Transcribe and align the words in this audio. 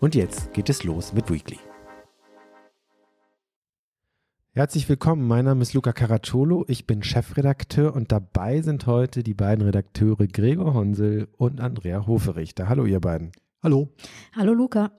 Und 0.00 0.14
jetzt 0.14 0.54
geht 0.54 0.70
es 0.70 0.82
los 0.82 1.12
mit 1.12 1.30
Weekly. 1.30 1.58
Herzlich 4.52 4.88
willkommen, 4.88 5.28
mein 5.28 5.44
Name 5.44 5.60
ist 5.60 5.74
Luca 5.74 5.92
Caracciolo, 5.92 6.64
ich 6.68 6.86
bin 6.86 7.02
Chefredakteur 7.02 7.94
und 7.94 8.10
dabei 8.10 8.62
sind 8.62 8.86
heute 8.86 9.22
die 9.22 9.34
beiden 9.34 9.62
Redakteure 9.62 10.26
Gregor 10.26 10.72
Honsel 10.72 11.28
und 11.36 11.60
Andrea 11.60 12.06
Hoferichter. 12.06 12.70
Hallo 12.70 12.86
ihr 12.86 13.00
beiden. 13.00 13.32
Hallo. 13.62 13.90
Hallo 14.34 14.54
Luca. 14.54 14.90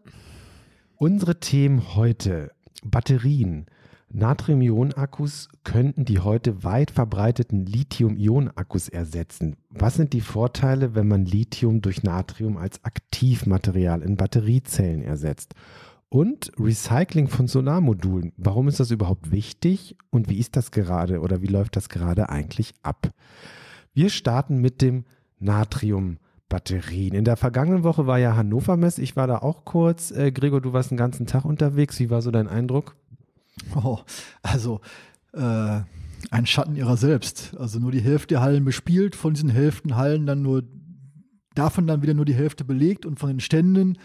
Unsere 0.98 1.40
Themen 1.40 1.96
heute: 1.96 2.52
Batterien. 2.84 3.66
Natrium-Ionen-Akkus 4.14 5.50
könnten 5.64 6.06
die 6.06 6.20
heute 6.20 6.64
weit 6.64 6.92
verbreiteten 6.92 7.66
Lithium-Ionen-Akkus 7.66 8.90
ersetzen. 8.90 9.56
Was 9.70 9.96
sind 9.96 10.14
die 10.14 10.22
Vorteile, 10.22 10.96
wenn 10.96 11.08
man 11.08 11.26
Lithium 11.26 11.82
durch 11.82 12.04
Natrium 12.04 12.58
als 12.58 12.84
Aktivmaterial 12.84 14.02
in 14.02 14.18
Batteriezellen 14.18 15.02
ersetzt? 15.02 15.56
Und 16.10 16.52
Recycling 16.60 17.30
von 17.30 17.48
Solarmodulen. 17.48 18.34
Warum 18.36 18.68
ist 18.68 18.82
das 18.82 18.92
überhaupt 18.92 19.32
wichtig 19.32 19.96
und 20.10 20.30
wie 20.30 20.40
ist 20.40 20.58
das 20.58 20.72
gerade 20.72 21.22
oder 21.22 21.42
wie 21.42 21.48
läuft 21.48 21.78
das 21.78 21.88
gerade 21.88 22.30
eigentlich 22.30 22.74
ab? 22.84 23.12
Wir 23.94 24.10
starten 24.10 24.58
mit 24.58 24.82
dem 24.82 25.06
Natrium. 25.40 26.18
Batterien. 26.52 27.16
In 27.16 27.24
der 27.24 27.38
vergangenen 27.38 27.86
Woche 27.86 28.08
war 28.08 28.20
ja 28.20 28.36
Hannover 28.36 28.76
Mess. 28.76 28.98
Ich 28.98 29.16
war 29.16 29.26
da 29.26 29.38
auch 29.38 29.64
kurz. 29.64 30.12
Äh, 30.12 30.34
Gregor, 30.34 30.60
du 30.60 30.74
warst 30.74 30.92
den 30.92 30.98
ganzen 30.98 31.26
Tag 31.26 31.46
unterwegs. 31.46 31.98
Wie 32.02 32.10
war 32.10 32.22
so 32.22 32.30
dein 32.30 32.50
Eindruck? 32.50 32.98
Oh, 33.76 34.00
also 34.42 34.82
äh, 35.34 35.82
ein 36.30 36.46
Schatten 36.46 36.76
ihrer 36.76 36.98
selbst. 36.98 37.56
Also 37.58 37.80
nur 37.80 37.92
die 37.92 38.02
Hälfte 38.02 38.36
der 38.36 38.42
Hallen 38.42 38.66
bespielt, 38.66 39.16
von 39.16 39.34
diesen 39.34 39.50
Hälften 39.50 39.96
Hallen 39.96 40.26
dann 40.26 40.42
nur, 40.42 40.64
davon 41.56 41.88
dann 41.88 42.02
wieder 42.02 42.14
nur 42.14 42.26
die 42.26 42.34
Hälfte 42.34 42.64
belegt 42.64 43.06
und 43.06 43.20
von 43.20 43.30
den 43.30 43.40
Ständen 43.40 43.98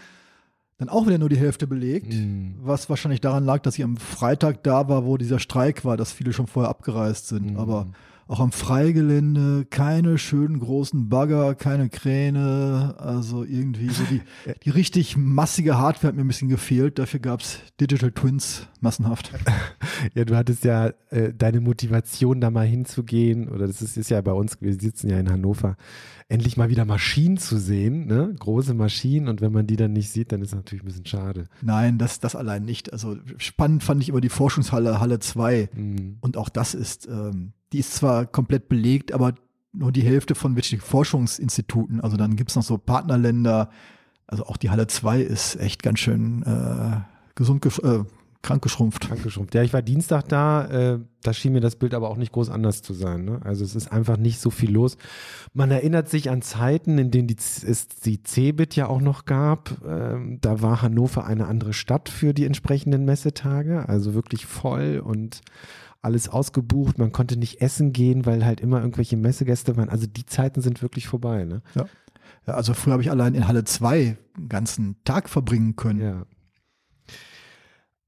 dann 0.77 0.89
auch 0.89 1.07
wieder 1.07 1.17
nur 1.17 1.29
die 1.29 1.37
Hälfte 1.37 1.65
belegt, 1.65 2.13
mm. 2.13 2.59
was 2.59 2.87
wahrscheinlich 2.87 3.21
daran 3.21 3.45
lag, 3.45 3.61
dass 3.63 3.77
ich 3.77 3.83
am 3.83 3.97
Freitag 3.97 4.63
da 4.63 4.87
war, 4.87 5.05
wo 5.05 5.17
dieser 5.17 5.39
Streik 5.39 5.85
war, 5.85 5.97
dass 5.97 6.11
viele 6.11 6.33
schon 6.33 6.45
vorher 6.45 6.69
abgereist 6.69 7.27
sind. 7.27 7.53
Mm. 7.53 7.57
Aber 7.57 7.87
auch 8.27 8.39
am 8.39 8.51
Freigelände 8.51 9.65
keine 9.69 10.17
schönen 10.17 10.59
großen 10.59 11.09
Bagger, 11.09 11.55
keine 11.55 11.89
Kräne, 11.89 12.95
also 12.97 13.43
irgendwie 13.43 13.89
so 13.89 14.03
die, 14.03 14.21
die 14.63 14.69
richtig 14.69 15.15
massige 15.17 15.77
Hardware 15.77 16.09
hat 16.09 16.15
mir 16.15 16.23
ein 16.23 16.27
bisschen 16.27 16.49
gefehlt. 16.49 16.99
Dafür 16.99 17.19
gab 17.19 17.41
es 17.41 17.59
Digital 17.79 18.11
Twins 18.11 18.67
massenhaft. 18.81 19.31
Ja, 20.13 20.25
du 20.25 20.35
hattest 20.35 20.63
ja 20.63 20.91
äh, 21.09 21.33
deine 21.33 21.59
Motivation, 21.59 22.39
da 22.39 22.51
mal 22.51 22.67
hinzugehen, 22.67 23.49
oder 23.49 23.65
das 23.65 23.81
ist, 23.81 23.97
ist 23.97 24.11
ja 24.11 24.21
bei 24.21 24.31
uns, 24.31 24.61
wir 24.61 24.73
sitzen 24.79 25.09
ja 25.09 25.19
in 25.19 25.29
Hannover, 25.29 25.75
endlich 26.29 26.57
mal 26.57 26.69
wieder 26.69 26.85
Maschinen 26.85 27.37
zu 27.37 27.57
sehen, 27.57 28.05
ne? 28.05 28.35
große 28.37 28.73
Maschinen 28.73 29.29
und 29.29 29.39
wenn 29.39 29.53
man 29.53 29.65
die 29.65 29.77
dann 29.77 29.93
nicht 29.93 30.09
sieht, 30.09 30.31
dann 30.31 30.41
ist 30.41 30.49
es 30.49 30.55
natürlich 30.55 30.83
ein 30.83 30.87
bisschen 30.87 31.05
schade. 31.05 31.45
Nein, 31.61 31.97
das, 31.97 32.19
das 32.19 32.35
allein 32.35 32.63
nicht. 32.63 32.91
Also 32.91 33.17
spannend 33.37 33.83
fand 33.83 34.03
ich 34.03 34.09
immer 34.09 34.21
die 34.21 34.29
Forschungshalle, 34.29 34.99
Halle 34.99 35.19
2 35.19 35.69
mhm. 35.73 36.17
und 36.19 36.35
auch 36.35 36.49
das 36.49 36.73
ist 36.73 37.07
ähm, 37.07 37.53
die 37.73 37.79
ist 37.79 37.93
zwar 37.93 38.25
komplett 38.25 38.69
belegt, 38.69 39.11
aber 39.11 39.35
nur 39.73 39.91
die 39.91 40.03
Hälfte 40.03 40.35
von 40.35 40.55
wirklichen 40.55 40.79
Forschungsinstituten. 40.79 42.01
Also 42.01 42.17
dann 42.17 42.35
gibt 42.35 42.49
es 42.49 42.55
noch 42.55 42.63
so 42.63 42.77
Partnerländer. 42.77 43.69
Also 44.25 44.45
auch 44.45 44.57
die 44.57 44.69
Halle 44.69 44.87
2 44.87 45.21
ist 45.21 45.57
echt 45.57 45.83
ganz 45.83 45.99
schön 45.99 46.43
äh, 46.43 47.01
gesund, 47.35 47.65
äh, 47.65 48.03
krank 48.41 48.61
geschrumpft. 48.61 49.07
Krank 49.07 49.23
geschrumpft. 49.23 49.55
Ja, 49.55 49.63
ich 49.63 49.73
war 49.73 49.81
Dienstag 49.81 50.27
da, 50.29 50.65
äh, 50.67 50.99
da 51.23 51.33
schien 51.33 51.53
mir 51.53 51.61
das 51.61 51.75
Bild 51.75 51.93
aber 51.93 52.09
auch 52.09 52.17
nicht 52.17 52.31
groß 52.31 52.49
anders 52.49 52.81
zu 52.81 52.93
sein. 52.93 53.25
Ne? 53.25 53.39
Also 53.43 53.63
es 53.63 53.75
ist 53.75 53.91
einfach 53.91 54.17
nicht 54.17 54.39
so 54.39 54.49
viel 54.49 54.71
los. 54.71 54.97
Man 55.53 55.71
erinnert 55.71 56.09
sich 56.09 56.29
an 56.29 56.41
Zeiten, 56.41 56.97
in 56.97 57.11
denen 57.11 57.27
die, 57.27 57.37
es 57.37 57.87
die 58.03 58.23
Cebit 58.23 58.75
ja 58.75 58.87
auch 58.87 59.01
noch 59.01 59.25
gab. 59.25 59.81
Ähm, 59.85 60.39
da 60.41 60.61
war 60.61 60.81
Hannover 60.81 61.25
eine 61.25 61.47
andere 61.47 61.73
Stadt 61.73 62.09
für 62.09 62.33
die 62.33 62.45
entsprechenden 62.45 63.05
Messetage, 63.05 63.87
also 63.87 64.13
wirklich 64.13 64.45
voll 64.45 65.01
und 65.03 65.41
alles 66.01 66.29
ausgebucht, 66.29 66.97
man 66.97 67.11
konnte 67.11 67.37
nicht 67.37 67.61
essen 67.61 67.91
gehen, 67.91 68.25
weil 68.25 68.45
halt 68.45 68.61
immer 68.61 68.79
irgendwelche 68.79 69.17
Messegäste 69.17 69.75
waren. 69.77 69.89
Also 69.89 70.07
die 70.07 70.25
Zeiten 70.25 70.61
sind 70.61 70.81
wirklich 70.81 71.07
vorbei. 71.07 71.43
Ne? 71.43 71.61
Ja. 71.75 71.85
ja 72.45 72.53
also 72.53 72.73
früher 72.73 72.93
habe 72.93 73.03
ich 73.03 73.11
allein 73.11 73.35
in 73.35 73.47
Halle 73.47 73.63
2 73.63 74.17
einen 74.37 74.49
ganzen 74.49 74.95
Tag 75.03 75.27
verbringen 75.27 75.75
können. 75.75 76.01
Ja. 76.01 76.25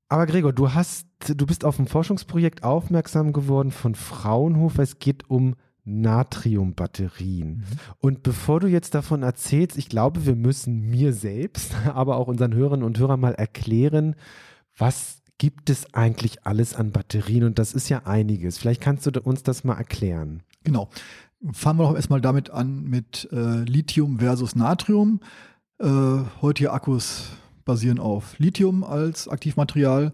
Aber 0.09 0.25
Gregor, 0.25 0.53
du 0.53 0.73
hast, 0.73 1.07
du 1.27 1.45
bist 1.45 1.63
auf 1.63 1.77
ein 1.77 1.87
Forschungsprojekt 1.87 2.63
aufmerksam 2.63 3.31
geworden 3.31 3.71
von 3.71 3.93
Fraunhofer. 3.93 4.81
Es 4.81 4.97
geht 4.97 5.29
um 5.29 5.55
Natriumbatterien. 5.85 7.57
Mhm. 7.57 7.65
Und 7.99 8.23
bevor 8.23 8.59
du 8.59 8.67
jetzt 8.67 8.95
davon 8.95 9.21
erzählst, 9.21 9.77
ich 9.77 9.87
glaube, 9.87 10.25
wir 10.25 10.35
müssen 10.35 10.89
mir 10.89 11.13
selbst, 11.13 11.75
aber 11.93 12.17
auch 12.17 12.27
unseren 12.27 12.53
Hörerinnen 12.53 12.85
und 12.85 12.97
Hörern 12.97 13.19
mal 13.19 13.35
erklären, 13.35 14.15
was 14.75 15.21
gibt 15.37 15.69
es 15.69 15.93
eigentlich 15.93 16.45
alles 16.45 16.75
an 16.75 16.91
Batterien? 16.91 17.43
Und 17.43 17.59
das 17.59 17.73
ist 17.73 17.87
ja 17.87 18.05
einiges. 18.05 18.57
Vielleicht 18.57 18.81
kannst 18.81 19.05
du 19.05 19.21
uns 19.21 19.43
das 19.43 19.63
mal 19.63 19.77
erklären. 19.77 20.41
Genau. 20.63 20.89
Fangen 21.53 21.79
wir 21.79 21.83
doch 21.87 21.95
erstmal 21.95 22.19
damit 22.19 22.49
an 22.49 22.83
mit 22.83 23.29
äh, 23.31 23.63
Lithium 23.63 24.19
versus 24.19 24.55
Natrium. 24.55 25.21
Äh, 25.79 25.87
heutige 26.41 26.73
Akkus 26.73 27.29
basieren 27.69 27.99
auf 27.99 28.39
Lithium 28.39 28.83
als 28.83 29.27
Aktivmaterial. 29.27 30.11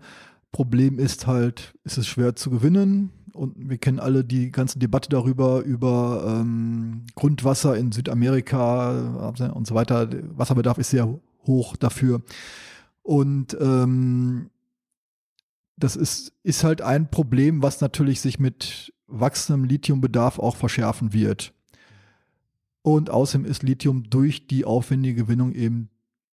Problem 0.51 0.99
ist 0.99 1.25
halt, 1.25 1.73
ist 1.85 1.97
es 1.97 2.05
schwer 2.05 2.35
zu 2.35 2.49
gewinnen. 2.49 3.11
Und 3.31 3.69
wir 3.69 3.77
kennen 3.77 4.01
alle 4.01 4.25
die 4.25 4.51
ganze 4.51 4.77
Debatte 4.77 5.07
darüber, 5.07 5.61
über 5.61 6.41
ähm, 6.41 7.05
Grundwasser 7.15 7.77
in 7.77 7.93
Südamerika 7.93 9.33
und 9.53 9.65
so 9.65 9.73
weiter. 9.73 10.09
Wasserbedarf 10.35 10.77
ist 10.79 10.89
sehr 10.89 11.17
hoch 11.47 11.77
dafür. 11.77 12.23
Und 13.03 13.55
ähm, 13.61 14.49
das 15.77 15.95
ist, 15.95 16.33
ist 16.43 16.65
halt 16.65 16.81
ein 16.81 17.09
Problem, 17.09 17.63
was 17.63 17.79
natürlich 17.79 18.19
sich 18.19 18.37
mit 18.37 18.93
wachsendem 19.07 19.63
Lithiumbedarf 19.63 20.39
auch 20.39 20.57
verschärfen 20.57 21.13
wird. 21.13 21.53
Und 22.81 23.09
außerdem 23.09 23.45
ist 23.45 23.63
Lithium 23.63 24.09
durch 24.09 24.45
die 24.47 24.65
aufwendige 24.65 25.23
Gewinnung 25.23 25.53
eben 25.53 25.89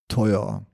teuer. 0.09 0.67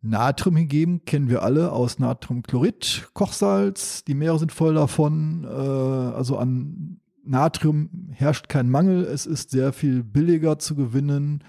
Natrium 0.00 0.56
hingegen 0.56 1.04
kennen 1.04 1.28
wir 1.28 1.42
alle 1.42 1.72
aus 1.72 1.98
Natriumchlorid, 1.98 3.08
Kochsalz. 3.14 4.04
Die 4.04 4.14
Meere 4.14 4.38
sind 4.38 4.52
voll 4.52 4.74
davon. 4.74 5.44
Äh, 5.44 5.48
also 5.48 6.38
an 6.38 7.00
Natrium 7.24 7.90
herrscht 8.12 8.48
kein 8.48 8.70
Mangel. 8.70 9.04
Es 9.04 9.26
ist 9.26 9.50
sehr 9.50 9.72
viel 9.72 10.02
billiger 10.02 10.58
zu 10.58 10.74
gewinnen. 10.74 11.42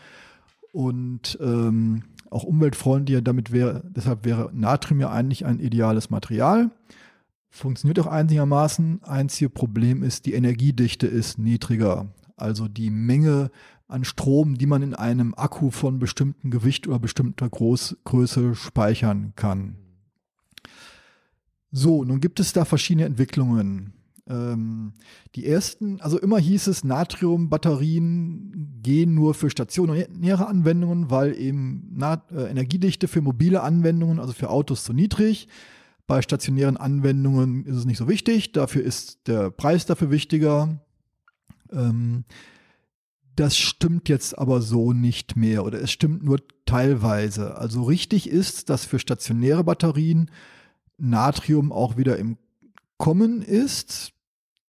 Und 0.72 1.38
ähm, 1.42 2.04
auch 2.30 2.44
umweltfreundlicher. 2.44 3.22
Damit 3.22 3.52
wäre, 3.52 3.84
deshalb 3.96 4.26
wäre 4.26 4.50
Natrium 4.54 5.00
ja 5.00 5.10
eigentlich 5.10 5.46
ein 5.46 5.60
ideales 5.60 6.10
Material. 6.10 6.72
Funktioniert 7.50 8.00
auch 8.00 8.08
einigermaßen. 8.08 9.04
Einzige 9.04 9.50
Problem 9.50 10.04
ist, 10.04 10.26
die 10.26 10.34
Energiedichte 10.34 11.08
ist 11.08 11.40
niedriger. 11.40 12.08
Also 12.42 12.68
die 12.68 12.90
Menge 12.90 13.52
an 13.88 14.04
Strom, 14.04 14.58
die 14.58 14.68
man 14.68 14.82
in 14.82 14.94
einem 14.94 15.34
Akku 15.36 15.72
von 15.72 16.00
bestimmtem 16.00 16.52
Gewicht 16.52 16.88
oder 16.88 17.00
bestimmter 17.00 17.50
Groß 17.50 17.98
Größe 18.04 18.56
speichern 18.56 19.34
kann. 19.36 19.76
So, 21.72 22.04
nun 22.04 22.20
gibt 22.20 22.40
es 22.40 22.54
da 22.54 22.66
verschiedene 22.66 23.06
Entwicklungen. 23.06 23.94
Ähm, 24.28 24.94
die 25.36 25.46
ersten, 25.48 26.00
also 26.02 26.20
immer 26.20 26.38
hieß 26.38 26.68
es, 26.68 26.84
Natriumbatterien 26.84 28.80
gehen 28.82 29.16
nur 29.16 29.34
für 29.34 29.50
stationäre 29.50 30.48
Anwendungen, 30.48 31.10
weil 31.10 31.36
eben 31.36 31.90
Na 31.92 32.24
äh, 32.32 32.44
Energiedichte 32.44 33.08
für 33.08 33.22
mobile 33.22 33.62
Anwendungen, 33.62 34.20
also 34.20 34.34
für 34.34 34.50
Autos, 34.50 34.84
zu 34.84 34.94
niedrig. 34.94 35.48
Bei 36.06 36.22
stationären 36.22 36.78
Anwendungen 36.78 37.66
ist 37.66 37.76
es 37.76 37.86
nicht 37.86 37.98
so 37.98 38.08
wichtig, 38.08 38.52
dafür 38.52 38.84
ist 38.84 39.28
der 39.28 39.52
Preis 39.52 39.86
dafür 39.86 40.10
wichtiger. 40.10 40.80
Ähm, 41.72 42.26
das 43.36 43.56
stimmt 43.58 44.10
jetzt 44.10 44.38
aber 44.38 44.62
so 44.62 44.92
nicht 44.92 45.38
mehr 45.38 45.64
oder 45.64 45.82
es 45.82 45.92
stimmt 45.92 46.24
nur 46.24 46.40
teilweise. 46.66 47.56
Also 47.58 47.84
richtig 47.84 48.30
ist, 48.30 48.70
dass 48.70 48.84
für 48.84 49.00
stationäre 49.00 49.64
Batterien 49.64 50.30
Natrium 50.98 51.72
auch 51.72 51.96
wieder 51.96 52.18
im 52.18 52.38
Kommen 52.98 53.42
ist. 53.42 54.12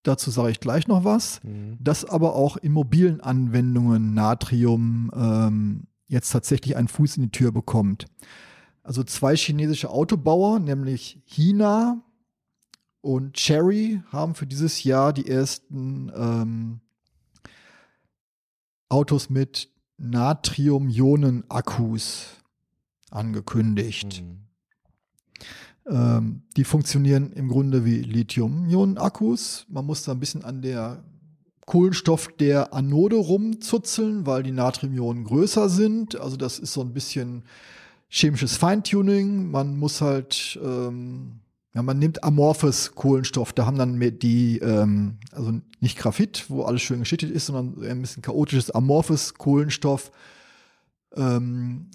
Dazu 0.04 0.30
sage 0.30 0.52
ich 0.52 0.60
gleich 0.60 0.86
noch 0.86 1.04
was. 1.04 1.42
Mhm. 1.42 1.78
Dass 1.80 2.04
aber 2.04 2.36
auch 2.36 2.56
in 2.56 2.72
mobilen 2.72 3.20
Anwendungen 3.20 4.14
Natrium 4.14 5.10
ähm, 5.14 5.88
jetzt 6.06 6.30
tatsächlich 6.30 6.76
einen 6.76 6.88
Fuß 6.88 7.16
in 7.16 7.24
die 7.24 7.32
Tür 7.32 7.50
bekommt. 7.50 8.06
Also 8.84 9.02
zwei 9.02 9.36
chinesische 9.36 9.90
Autobauer, 9.90 10.60
nämlich 10.60 11.20
Hina 11.24 12.02
und 13.00 13.34
Cherry, 13.34 14.00
haben 14.10 14.34
für 14.34 14.46
dieses 14.46 14.84
Jahr 14.84 15.12
die 15.12 15.28
ersten 15.28 16.10
ähm, 16.14 16.80
Autos 18.90 19.30
mit 19.30 19.70
Natrium-Ionen-Akkus 19.96 22.26
angekündigt. 23.10 24.22
Mhm. 24.22 24.40
Ähm, 25.88 26.42
die 26.56 26.64
funktionieren 26.64 27.32
im 27.32 27.48
Grunde 27.48 27.84
wie 27.84 28.02
Lithium-Ionen-Akkus. 28.02 29.66
Man 29.68 29.86
muss 29.86 30.04
da 30.04 30.12
ein 30.12 30.20
bisschen 30.20 30.44
an 30.44 30.60
der 30.60 31.02
Kohlenstoff 31.66 32.28
der 32.38 32.74
Anode 32.74 33.16
rumzuzeln, 33.16 34.26
weil 34.26 34.42
die 34.42 34.52
Natriumionen 34.52 35.24
größer 35.24 35.68
sind. 35.68 36.20
Also 36.20 36.36
das 36.36 36.58
ist 36.58 36.72
so 36.72 36.80
ein 36.80 36.92
bisschen 36.92 37.44
chemisches 38.08 38.56
Feintuning. 38.56 39.50
Man 39.50 39.78
muss 39.78 40.00
halt, 40.00 40.58
ähm, 40.62 41.40
ja, 41.74 41.82
man 41.82 41.98
nimmt 41.98 42.24
amorphes 42.24 42.94
Kohlenstoff. 42.94 43.52
Da 43.52 43.64
haben 43.64 43.78
dann 43.78 44.00
die, 44.18 44.58
ähm, 44.58 45.18
also 45.30 45.60
nicht 45.80 45.98
Graphit, 45.98 46.46
wo 46.48 46.64
alles 46.64 46.82
schön 46.82 47.00
geschichtet 47.00 47.30
ist, 47.30 47.46
sondern 47.46 47.84
ein 47.88 48.00
bisschen 48.00 48.22
chaotisches 48.22 48.70
amorphes 48.70 49.34
Kohlenstoff. 49.34 50.10
Ähm, 51.14 51.90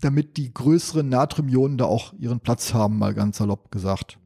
damit 0.00 0.36
die 0.36 0.52
größeren 0.52 1.08
Natriumionen 1.08 1.78
da 1.78 1.86
auch 1.86 2.12
ihren 2.14 2.40
Platz 2.40 2.74
haben, 2.74 2.98
mal 2.98 3.14
ganz 3.14 3.38
salopp 3.38 3.70
gesagt. 3.70 4.18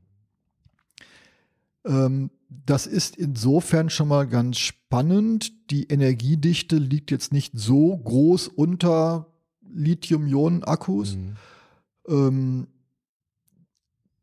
Ähm, 1.87 2.31
das 2.49 2.87
ist 2.87 3.17
insofern 3.17 3.89
schon 3.89 4.09
mal 4.09 4.27
ganz 4.27 4.59
spannend. 4.59 5.71
Die 5.71 5.85
Energiedichte 5.85 6.77
liegt 6.77 7.11
jetzt 7.11 7.33
nicht 7.33 7.53
so 7.57 7.97
groß 7.97 8.49
unter 8.49 9.27
Lithium-Ionen-Akkus. 9.73 11.17
Mhm. 11.17 12.67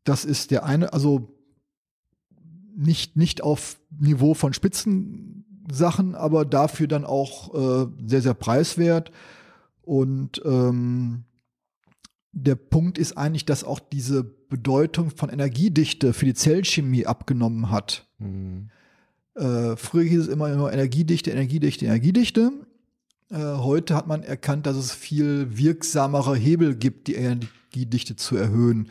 Das 0.08 0.24
ist 0.24 0.50
der 0.50 0.64
eine, 0.64 0.94
also 0.94 1.36
nicht, 2.74 3.16
nicht 3.16 3.42
auf 3.42 3.78
Niveau 3.90 4.32
von 4.32 4.54
Spitzensachen, 4.54 6.14
aber 6.14 6.46
dafür 6.46 6.86
dann 6.88 7.04
auch 7.04 7.54
äh, 7.54 7.86
sehr, 8.06 8.22
sehr 8.22 8.32
preiswert. 8.32 9.10
Und 9.82 10.40
ähm, 10.46 11.24
der 12.32 12.54
Punkt 12.54 12.96
ist 12.96 13.18
eigentlich, 13.18 13.44
dass 13.44 13.64
auch 13.64 13.80
diese 13.80 14.24
Bedeutung 14.24 15.10
von 15.10 15.28
Energiedichte 15.28 16.14
für 16.14 16.24
die 16.24 16.34
Zellchemie 16.34 17.04
abgenommen 17.04 17.70
hat. 17.70 18.06
Mhm. 18.18 18.70
Äh, 19.34 19.76
früher 19.76 20.04
hieß 20.04 20.20
es 20.20 20.28
immer, 20.28 20.50
immer 20.50 20.72
Energiedichte, 20.72 21.30
Energiedichte, 21.30 21.84
Energiedichte. 21.84 22.52
Äh, 23.30 23.36
heute 23.36 23.94
hat 23.94 24.06
man 24.06 24.22
erkannt, 24.22 24.64
dass 24.64 24.76
es 24.76 24.92
viel 24.92 25.58
wirksamere 25.58 26.34
Hebel 26.34 26.76
gibt, 26.76 27.08
die 27.08 27.14
Energiedichte 27.14 28.16
zu 28.16 28.36
erhöhen. 28.36 28.88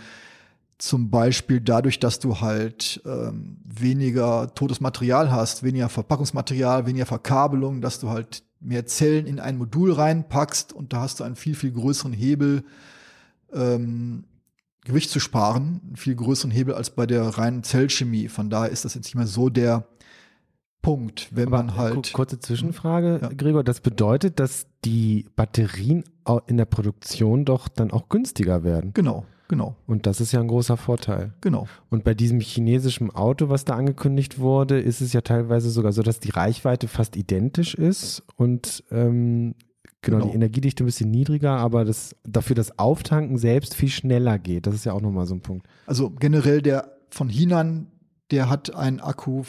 Zum 0.78 1.10
Beispiel 1.10 1.60
dadurch, 1.60 2.00
dass 2.00 2.20
du 2.20 2.40
halt 2.40 3.02
ähm, 3.06 3.58
weniger 3.66 4.54
totes 4.54 4.80
Material 4.80 5.32
hast, 5.32 5.64
weniger 5.64 5.90
Verpackungsmaterial, 5.90 6.86
weniger 6.86 7.08
Verkabelung, 7.08 7.82
dass 7.82 8.00
du 8.00 8.10
halt 8.10 8.44
mehr 8.60 8.86
Zellen 8.86 9.26
in 9.26 9.40
ein 9.40 9.58
Modul 9.58 9.92
reinpackst 9.94 10.74
und 10.74 10.94
da 10.94 11.02
hast 11.02 11.20
du 11.20 11.24
einen 11.24 11.36
viel, 11.36 11.56
viel 11.56 11.72
größeren 11.72 12.14
Hebel, 12.14 12.64
ähm, 13.54 14.26
Gewicht 14.86 15.10
zu 15.10 15.20
sparen, 15.20 15.82
einen 15.86 15.96
viel 15.96 16.16
größeren 16.16 16.52
Hebel 16.52 16.74
als 16.74 16.92
bei 16.92 17.06
der 17.06 17.24
reinen 17.24 17.64
Zellchemie. 17.64 18.30
Von 18.30 18.50
daher 18.50 18.70
ist 18.70 18.86
das 18.86 18.94
jetzt 18.94 19.06
nicht 19.06 19.16
mehr 19.16 19.28
so 19.28 19.50
der 19.50 19.88
Punkt, 20.82 21.30
wenn 21.32 21.48
Aber 21.48 21.58
man 21.58 21.76
halt. 21.76 22.14
Kurze 22.14 22.40
Zwischenfrage, 22.40 23.20
ja. 23.22 23.30
Gregor, 23.30 23.64
das 23.64 23.82
bedeutet, 23.82 24.40
dass 24.40 24.68
die 24.86 25.26
Batterien 25.36 26.04
in 26.46 26.58
der 26.58 26.66
Produktion 26.66 27.44
doch 27.44 27.68
dann 27.68 27.92
auch 27.92 28.08
günstiger 28.10 28.64
werden. 28.64 28.94
Genau, 28.94 29.26
genau. 29.48 29.76
Und 29.86 30.06
das 30.06 30.22
ist 30.22 30.32
ja 30.32 30.40
ein 30.40 30.48
großer 30.48 30.78
Vorteil. 30.78 31.34
Genau. 31.42 31.68
Und 31.90 32.04
bei 32.04 32.14
diesem 32.14 32.40
chinesischen 32.40 33.12
Auto, 33.12 33.50
was 33.50 33.66
da 33.66 33.76
angekündigt 33.76 34.40
wurde, 34.40 34.80
ist 34.80 35.02
es 35.02 35.14
ja 35.14 35.22
teilweise 35.22 35.70
sogar 35.70 35.92
so, 35.92 36.04
dass 36.04 36.20
die 36.20 36.32
Reichweite 36.32 36.88
fast 36.88 37.16
identisch 37.16 37.76
ist 37.76 38.24
und 38.36 38.84
ähm, 38.92 39.56
Genau, 40.02 40.20
genau, 40.20 40.30
die 40.30 40.36
Energiedichte 40.36 40.84
ein 40.84 40.86
bisschen 40.86 41.10
niedriger, 41.10 41.58
aber 41.58 41.84
das, 41.84 42.16
dafür 42.24 42.56
das 42.56 42.78
Auftanken 42.78 43.38
selbst 43.38 43.74
viel 43.76 43.90
schneller 43.90 44.38
geht. 44.38 44.68
Das 44.68 44.76
ist 44.76 44.86
ja 44.86 44.94
auch 44.94 45.02
nochmal 45.02 45.26
so 45.26 45.34
ein 45.34 45.42
Punkt. 45.42 45.68
Also 45.88 46.12
generell 46.12 46.62
der 46.62 46.98
von 47.10 47.30
Hinan, 47.30 47.88
der 48.32 48.50
hat 48.50 48.76
einen 48.76 49.00
Akku 49.00 49.44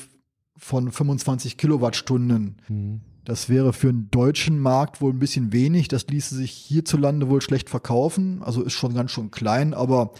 von 0.56 0.90
25 0.90 1.58
Kilowattstunden. 1.58 2.56
Mhm. 2.68 3.00
Das 3.28 3.50
wäre 3.50 3.74
für 3.74 3.90
einen 3.90 4.10
deutschen 4.10 4.58
Markt 4.58 5.02
wohl 5.02 5.12
ein 5.12 5.18
bisschen 5.18 5.52
wenig. 5.52 5.88
Das 5.88 6.06
ließe 6.06 6.34
sich 6.34 6.50
hierzulande 6.50 7.28
wohl 7.28 7.42
schlecht 7.42 7.68
verkaufen. 7.68 8.42
Also 8.42 8.62
ist 8.62 8.72
schon 8.72 8.94
ganz 8.94 9.10
schön 9.10 9.30
klein, 9.30 9.74
aber 9.74 10.12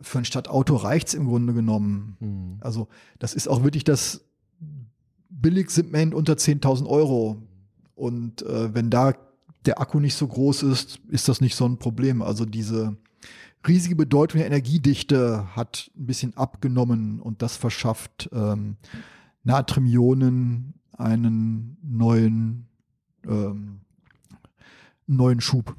für 0.00 0.18
ein 0.18 0.24
Stadtauto 0.24 0.76
reicht 0.76 1.08
es 1.08 1.14
im 1.14 1.26
Grunde 1.26 1.54
genommen. 1.54 2.16
Mhm. 2.20 2.58
Also 2.60 2.86
das 3.18 3.34
ist 3.34 3.48
auch 3.48 3.64
wirklich 3.64 3.82
das 3.82 4.20
Billigsegment 5.28 6.14
unter 6.14 6.34
10.000 6.34 6.86
Euro. 6.86 7.42
Und 7.96 8.42
äh, 8.42 8.72
wenn 8.72 8.90
da 8.90 9.14
der 9.64 9.80
Akku 9.80 9.98
nicht 9.98 10.14
so 10.14 10.28
groß 10.28 10.62
ist, 10.62 11.00
ist 11.08 11.28
das 11.28 11.40
nicht 11.40 11.56
so 11.56 11.64
ein 11.64 11.78
Problem. 11.78 12.22
Also 12.22 12.44
diese 12.44 12.96
riesige 13.66 13.96
Bedeutung 13.96 14.38
der 14.38 14.46
Energiedichte 14.46 15.48
hat 15.56 15.90
ein 15.96 16.06
bisschen 16.06 16.36
abgenommen 16.36 17.18
und 17.18 17.42
das 17.42 17.56
verschafft 17.56 18.30
ähm, 18.32 18.76
Natriumionen 19.42 20.74
einen 20.98 21.76
neuen, 21.82 22.66
ähm, 23.26 23.80
neuen 25.06 25.40
Schub. 25.40 25.76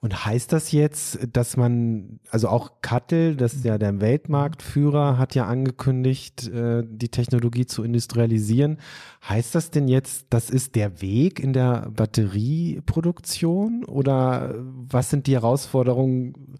Und 0.00 0.24
heißt 0.26 0.52
das 0.52 0.72
jetzt, 0.72 1.18
dass 1.32 1.56
man, 1.56 2.20
also 2.30 2.48
auch 2.48 2.82
Kattel, 2.82 3.36
das 3.36 3.54
ist 3.54 3.64
ja 3.64 3.78
der 3.78 4.00
Weltmarktführer, 4.00 5.16
hat 5.18 5.34
ja 5.34 5.46
angekündigt, 5.46 6.46
äh, 6.48 6.84
die 6.86 7.08
Technologie 7.08 7.66
zu 7.66 7.82
industrialisieren. 7.82 8.78
Heißt 9.26 9.54
das 9.54 9.70
denn 9.70 9.88
jetzt, 9.88 10.26
das 10.30 10.50
ist 10.50 10.74
der 10.74 11.00
Weg 11.00 11.40
in 11.40 11.52
der 11.52 11.90
Batterieproduktion? 11.90 13.84
Oder 13.84 14.54
was 14.58 15.10
sind 15.10 15.26
die 15.26 15.34
Herausforderungen? 15.34 16.58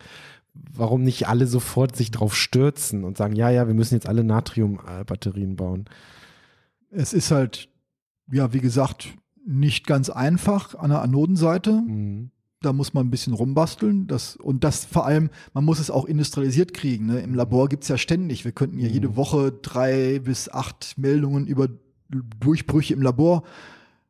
Warum 0.55 1.03
nicht 1.03 1.29
alle 1.29 1.47
sofort 1.47 1.97
sich 1.97 2.11
drauf 2.11 2.35
stürzen 2.35 3.05
und 3.05 3.17
sagen, 3.19 3.37
ja, 3.37 3.50
ja, 3.50 3.67
wir 3.67 3.75
müssen 3.75 3.95
jetzt 3.95 4.09
alle 4.09 4.25
Natriumbatterien 4.25 5.56
bauen? 5.56 5.85
Es 6.91 7.12
ist 7.12 7.31
halt, 7.31 7.69
ja, 8.31 8.53
wie 8.53 8.61
gesagt, 8.61 9.09
nicht 9.45 9.87
ganz 9.87 10.11
einfach 10.11 10.75
an 10.75 10.91
der 10.91 11.03
Anodenseite. 11.03 11.73
Mhm 11.73 12.31
da 12.63 12.73
muss 12.73 12.95
man 12.95 13.07
ein 13.07 13.11
bisschen 13.11 13.35
rumbasteln. 13.35 14.07
Das, 14.07 14.37
und 14.37 14.65
das 14.65 14.85
vor 14.85 15.05
allem, 15.07 15.31
man 15.53 15.65
muss 15.65 15.79
es 15.79 15.91
auch 15.91 16.07
industrialisiert 16.07 16.73
kriegen. 16.73 17.07
Ne? 17.07 17.21
Im 17.21 17.35
Labor 17.35 17.69
gibt 17.69 17.83
es 17.83 17.89
ja 17.89 17.99
ständig. 17.99 18.45
Wir 18.45 18.52
könnten 18.52 18.79
ja 18.79 18.88
jede 18.88 19.09
mhm. 19.09 19.17
Woche 19.17 19.52
drei 19.52 20.21
bis 20.21 20.49
acht 20.49 20.97
Meldungen 20.97 21.47
über 21.47 21.69
Durchbrüche 22.41 22.95
im 22.95 23.02
Labor 23.02 23.43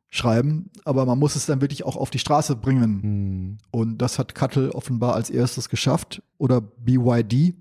schreiben, 0.09 0.69
aber 0.85 1.05
man 1.05 1.17
muss 1.17 1.35
es 1.35 1.47
dann 1.47 1.61
wirklich 1.61 1.85
auch 1.85 1.95
auf 1.95 2.11
die 2.11 2.19
Straße 2.19 2.55
bringen. 2.55 3.01
Mhm. 3.01 3.57
Und 3.71 3.97
das 3.97 4.19
hat 4.19 4.35
Cuttle 4.35 4.73
offenbar 4.75 5.15
als 5.15 5.29
erstes 5.29 5.69
geschafft. 5.69 6.21
Oder 6.37 6.61
BYD. 6.61 7.55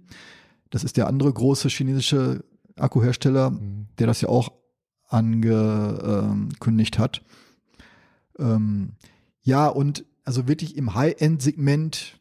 Das 0.71 0.85
ist 0.85 0.97
der 0.97 1.07
andere 1.07 1.33
große 1.33 1.69
chinesische 1.69 2.45
Akkuhersteller, 2.77 3.51
mhm. 3.51 3.87
der 3.99 4.07
das 4.07 4.21
ja 4.21 4.29
auch 4.29 4.53
angekündigt 5.13 6.99
hat. 6.99 7.23
Ähm, 8.39 8.93
ja, 9.43 9.69
und 9.69 10.05
also 10.25 10.49
wirklich 10.49 10.77
im 10.77 10.95
High-End-Segment 10.95 12.21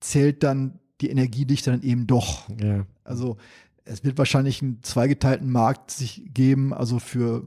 zählt 0.00 0.42
dann 0.42 0.78
die 1.00 1.08
Energiedichte 1.08 1.70
dann 1.70 1.82
eben 1.82 2.06
doch. 2.06 2.48
Ja. 2.60 2.86
Also 3.02 3.36
es 3.84 4.04
wird 4.04 4.18
wahrscheinlich 4.18 4.62
einen 4.62 4.82
zweigeteilten 4.82 5.50
Markt 5.50 5.90
sich 5.90 6.22
geben, 6.32 6.72
also 6.72 6.98
für 6.98 7.46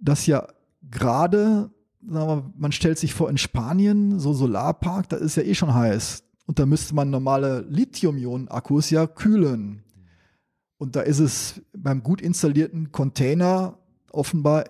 dass 0.00 0.26
ja 0.26 0.48
gerade, 0.82 1.70
man 2.00 2.72
stellt 2.72 2.98
sich 2.98 3.14
vor 3.14 3.30
in 3.30 3.38
Spanien, 3.38 4.18
so 4.18 4.32
Solarpark, 4.32 5.08
da 5.08 5.16
ist 5.16 5.36
ja 5.36 5.44
eh 5.44 5.54
schon 5.54 5.72
heiß. 5.72 6.24
Und 6.46 6.58
da 6.58 6.66
müsste 6.66 6.94
man 6.94 7.10
normale 7.10 7.60
Lithium-Ionen-Akkus 7.68 8.90
ja 8.90 9.06
kühlen. 9.06 9.84
Und 10.76 10.96
da 10.96 11.02
ist 11.02 11.20
es 11.20 11.62
beim 11.72 12.02
gut 12.02 12.20
installierten 12.20 12.90
Container 12.90 13.78
offenbar 14.10 14.64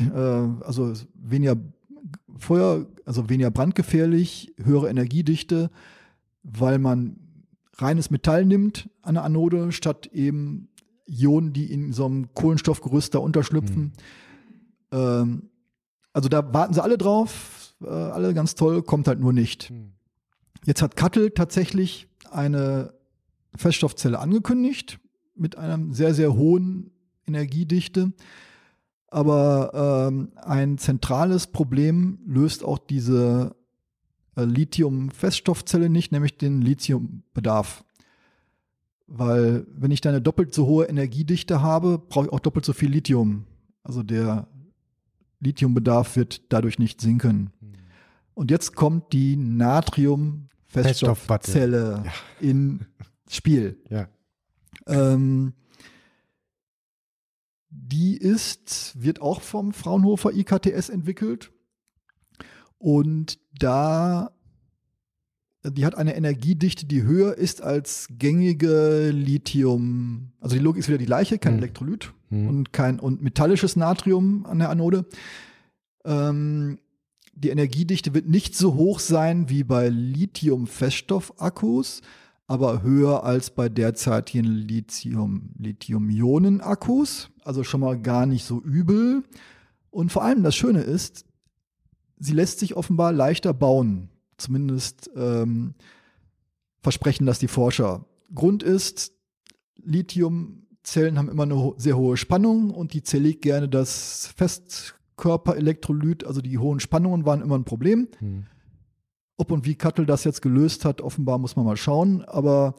äh, 0.00 0.10
also 0.14 0.92
weniger 1.14 1.56
Feuer, 2.38 2.86
also 3.04 3.28
weniger 3.28 3.50
brandgefährlich, 3.50 4.54
höhere 4.62 4.88
Energiedichte, 4.88 5.70
weil 6.46 6.78
man 6.78 7.16
reines 7.74 8.10
Metall 8.10 8.44
nimmt 8.44 8.88
an 9.02 9.14
der 9.14 9.24
Anode, 9.24 9.72
statt 9.72 10.06
eben 10.06 10.68
Ionen, 11.06 11.52
die 11.52 11.70
in 11.72 11.92
so 11.92 12.06
einem 12.06 12.32
Kohlenstoffgerüst 12.34 13.14
da 13.14 13.18
unterschlüpfen. 13.18 13.82
Mhm. 13.82 13.92
Ähm, 14.92 15.50
also 16.12 16.28
da 16.28 16.52
warten 16.54 16.74
sie 16.74 16.82
alle 16.82 16.98
drauf, 16.98 17.74
äh, 17.82 17.88
alle 17.88 18.32
ganz 18.34 18.54
toll, 18.54 18.82
kommt 18.82 19.08
halt 19.08 19.20
nur 19.20 19.32
nicht. 19.32 19.70
Mhm. 19.70 19.92
Jetzt 20.64 20.82
hat 20.82 20.96
Kattel 20.96 21.30
tatsächlich 21.30 22.08
eine 22.30 22.92
Feststoffzelle 23.54 24.18
angekündigt 24.18 24.98
mit 25.34 25.56
einer 25.58 25.78
sehr, 25.94 26.14
sehr 26.14 26.34
hohen 26.34 26.90
Energiedichte. 27.26 28.12
Aber 29.08 30.08
ähm, 30.08 30.32
ein 30.36 30.78
zentrales 30.78 31.46
Problem 31.46 32.18
löst 32.26 32.64
auch 32.64 32.78
diese 32.78 33.54
Lithium-Feststoffzelle 34.44 35.88
nicht, 35.88 36.12
nämlich 36.12 36.36
den 36.36 36.60
Lithiumbedarf. 36.60 37.84
Weil 39.06 39.66
wenn 39.72 39.90
ich 39.90 40.00
da 40.00 40.10
eine 40.10 40.20
doppelt 40.20 40.52
so 40.52 40.66
hohe 40.66 40.86
Energiedichte 40.86 41.62
habe, 41.62 41.98
brauche 41.98 42.26
ich 42.26 42.32
auch 42.32 42.40
doppelt 42.40 42.64
so 42.64 42.72
viel 42.72 42.90
Lithium. 42.90 43.46
Also 43.82 44.02
der 44.02 44.48
Lithiumbedarf 45.40 46.16
wird 46.16 46.52
dadurch 46.52 46.78
nicht 46.78 47.00
sinken. 47.00 47.50
Hm. 47.60 47.72
Und 48.34 48.50
jetzt 48.50 48.74
kommt 48.74 49.12
die 49.12 49.36
Natrium-Feststoffzelle 49.36 52.02
ja. 52.04 52.12
ins 52.40 52.84
Spiel. 53.30 53.78
Ja. 53.90 54.08
Ähm, 54.88 55.54
die 57.70 58.16
ist, 58.16 59.00
wird 59.00 59.20
auch 59.20 59.40
vom 59.40 59.72
Fraunhofer 59.72 60.32
IKTS 60.32 60.90
entwickelt. 60.90 61.52
Und 62.78 63.38
da, 63.58 64.30
die 65.64 65.84
hat 65.84 65.96
eine 65.96 66.16
Energiedichte, 66.16 66.86
die 66.86 67.02
höher 67.02 67.36
ist 67.36 67.62
als 67.62 68.06
gängige 68.10 69.10
Lithium. 69.10 70.32
Also 70.40 70.56
die 70.56 70.62
Logik 70.62 70.80
ist 70.80 70.88
wieder 70.88 70.98
die 70.98 71.06
gleiche, 71.06 71.38
kein 71.38 71.54
hm. 71.54 71.58
Elektrolyt 71.58 72.12
hm. 72.30 72.48
und 72.48 72.72
kein 72.72 73.00
und 73.00 73.22
metallisches 73.22 73.76
Natrium 73.76 74.46
an 74.46 74.58
der 74.58 74.70
Anode. 74.70 75.06
Ähm, 76.04 76.78
die 77.34 77.50
Energiedichte 77.50 78.14
wird 78.14 78.28
nicht 78.28 78.56
so 78.56 78.74
hoch 78.74 78.98
sein 78.98 79.50
wie 79.50 79.62
bei 79.62 79.88
Lithium-Feststoffakkus, 79.88 82.00
aber 82.46 82.82
höher 82.82 83.24
als 83.24 83.50
bei 83.50 83.68
derzeitigen 83.68 84.46
Lithium, 84.46 85.50
Lithium-Ionen-Akkus. 85.58 87.30
Also 87.44 87.62
schon 87.62 87.80
mal 87.80 88.00
gar 88.00 88.24
nicht 88.24 88.44
so 88.44 88.62
übel. 88.62 89.22
Und 89.90 90.12
vor 90.12 90.22
allem 90.22 90.42
das 90.42 90.56
Schöne 90.56 90.80
ist, 90.80 91.26
sie 92.18 92.32
lässt 92.32 92.58
sich 92.58 92.76
offenbar 92.76 93.12
leichter 93.12 93.54
bauen. 93.54 94.08
Zumindest 94.36 95.10
ähm, 95.16 95.74
versprechen 96.82 97.26
das 97.26 97.38
die 97.38 97.48
Forscher. 97.48 98.04
Grund 98.34 98.62
ist, 98.62 99.12
Lithiumzellen 99.82 101.18
haben 101.18 101.28
immer 101.28 101.44
eine 101.44 101.74
sehr 101.76 101.96
hohe 101.96 102.16
Spannung 102.16 102.70
und 102.70 102.92
die 102.92 103.02
zerlegt 103.02 103.42
gerne 103.42 103.68
das 103.68 104.28
Festkörperelektrolyt, 104.36 106.24
also 106.24 106.40
die 106.40 106.58
hohen 106.58 106.80
Spannungen 106.80 107.24
waren 107.24 107.42
immer 107.42 107.56
ein 107.56 107.64
Problem. 107.64 108.08
Hm. 108.18 108.46
Ob 109.38 109.50
und 109.50 109.66
wie 109.66 109.74
Kattel 109.74 110.06
das 110.06 110.24
jetzt 110.24 110.42
gelöst 110.42 110.84
hat, 110.84 111.00
offenbar 111.00 111.38
muss 111.38 111.56
man 111.56 111.66
mal 111.66 111.76
schauen. 111.76 112.22
Aber 112.24 112.74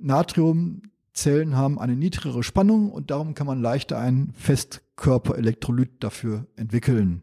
Natriumzellen 0.00 1.56
haben 1.56 1.78
eine 1.78 1.96
niedrigere 1.96 2.42
Spannung 2.42 2.90
und 2.90 3.10
darum 3.10 3.34
kann 3.34 3.46
man 3.46 3.60
leichter 3.60 3.98
ein 3.98 4.32
Festkörperelektrolyt 4.34 6.02
dafür 6.02 6.46
entwickeln. 6.56 7.22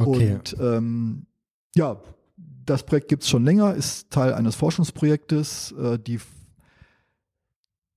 Okay. 0.00 0.34
Und 0.34 0.56
ähm, 0.60 1.26
ja, 1.74 2.00
das 2.64 2.84
Projekt 2.84 3.08
gibt 3.08 3.22
es 3.22 3.28
schon 3.28 3.44
länger, 3.44 3.74
ist 3.74 4.10
Teil 4.10 4.34
eines 4.34 4.54
Forschungsprojektes. 4.56 5.72
Äh, 5.72 5.98
die 5.98 6.20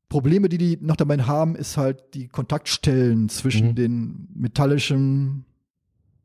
Probleme, 0.10 0.50
die 0.50 0.57
die 0.57 0.77
noch 0.81 0.95
dabei 0.95 1.17
haben, 1.17 1.55
ist 1.55 1.77
halt 1.77 2.13
die 2.13 2.27
Kontaktstellen 2.27 3.29
zwischen 3.29 3.69
mhm. 3.69 3.75
den 3.75 4.27
metallischen 4.36 5.45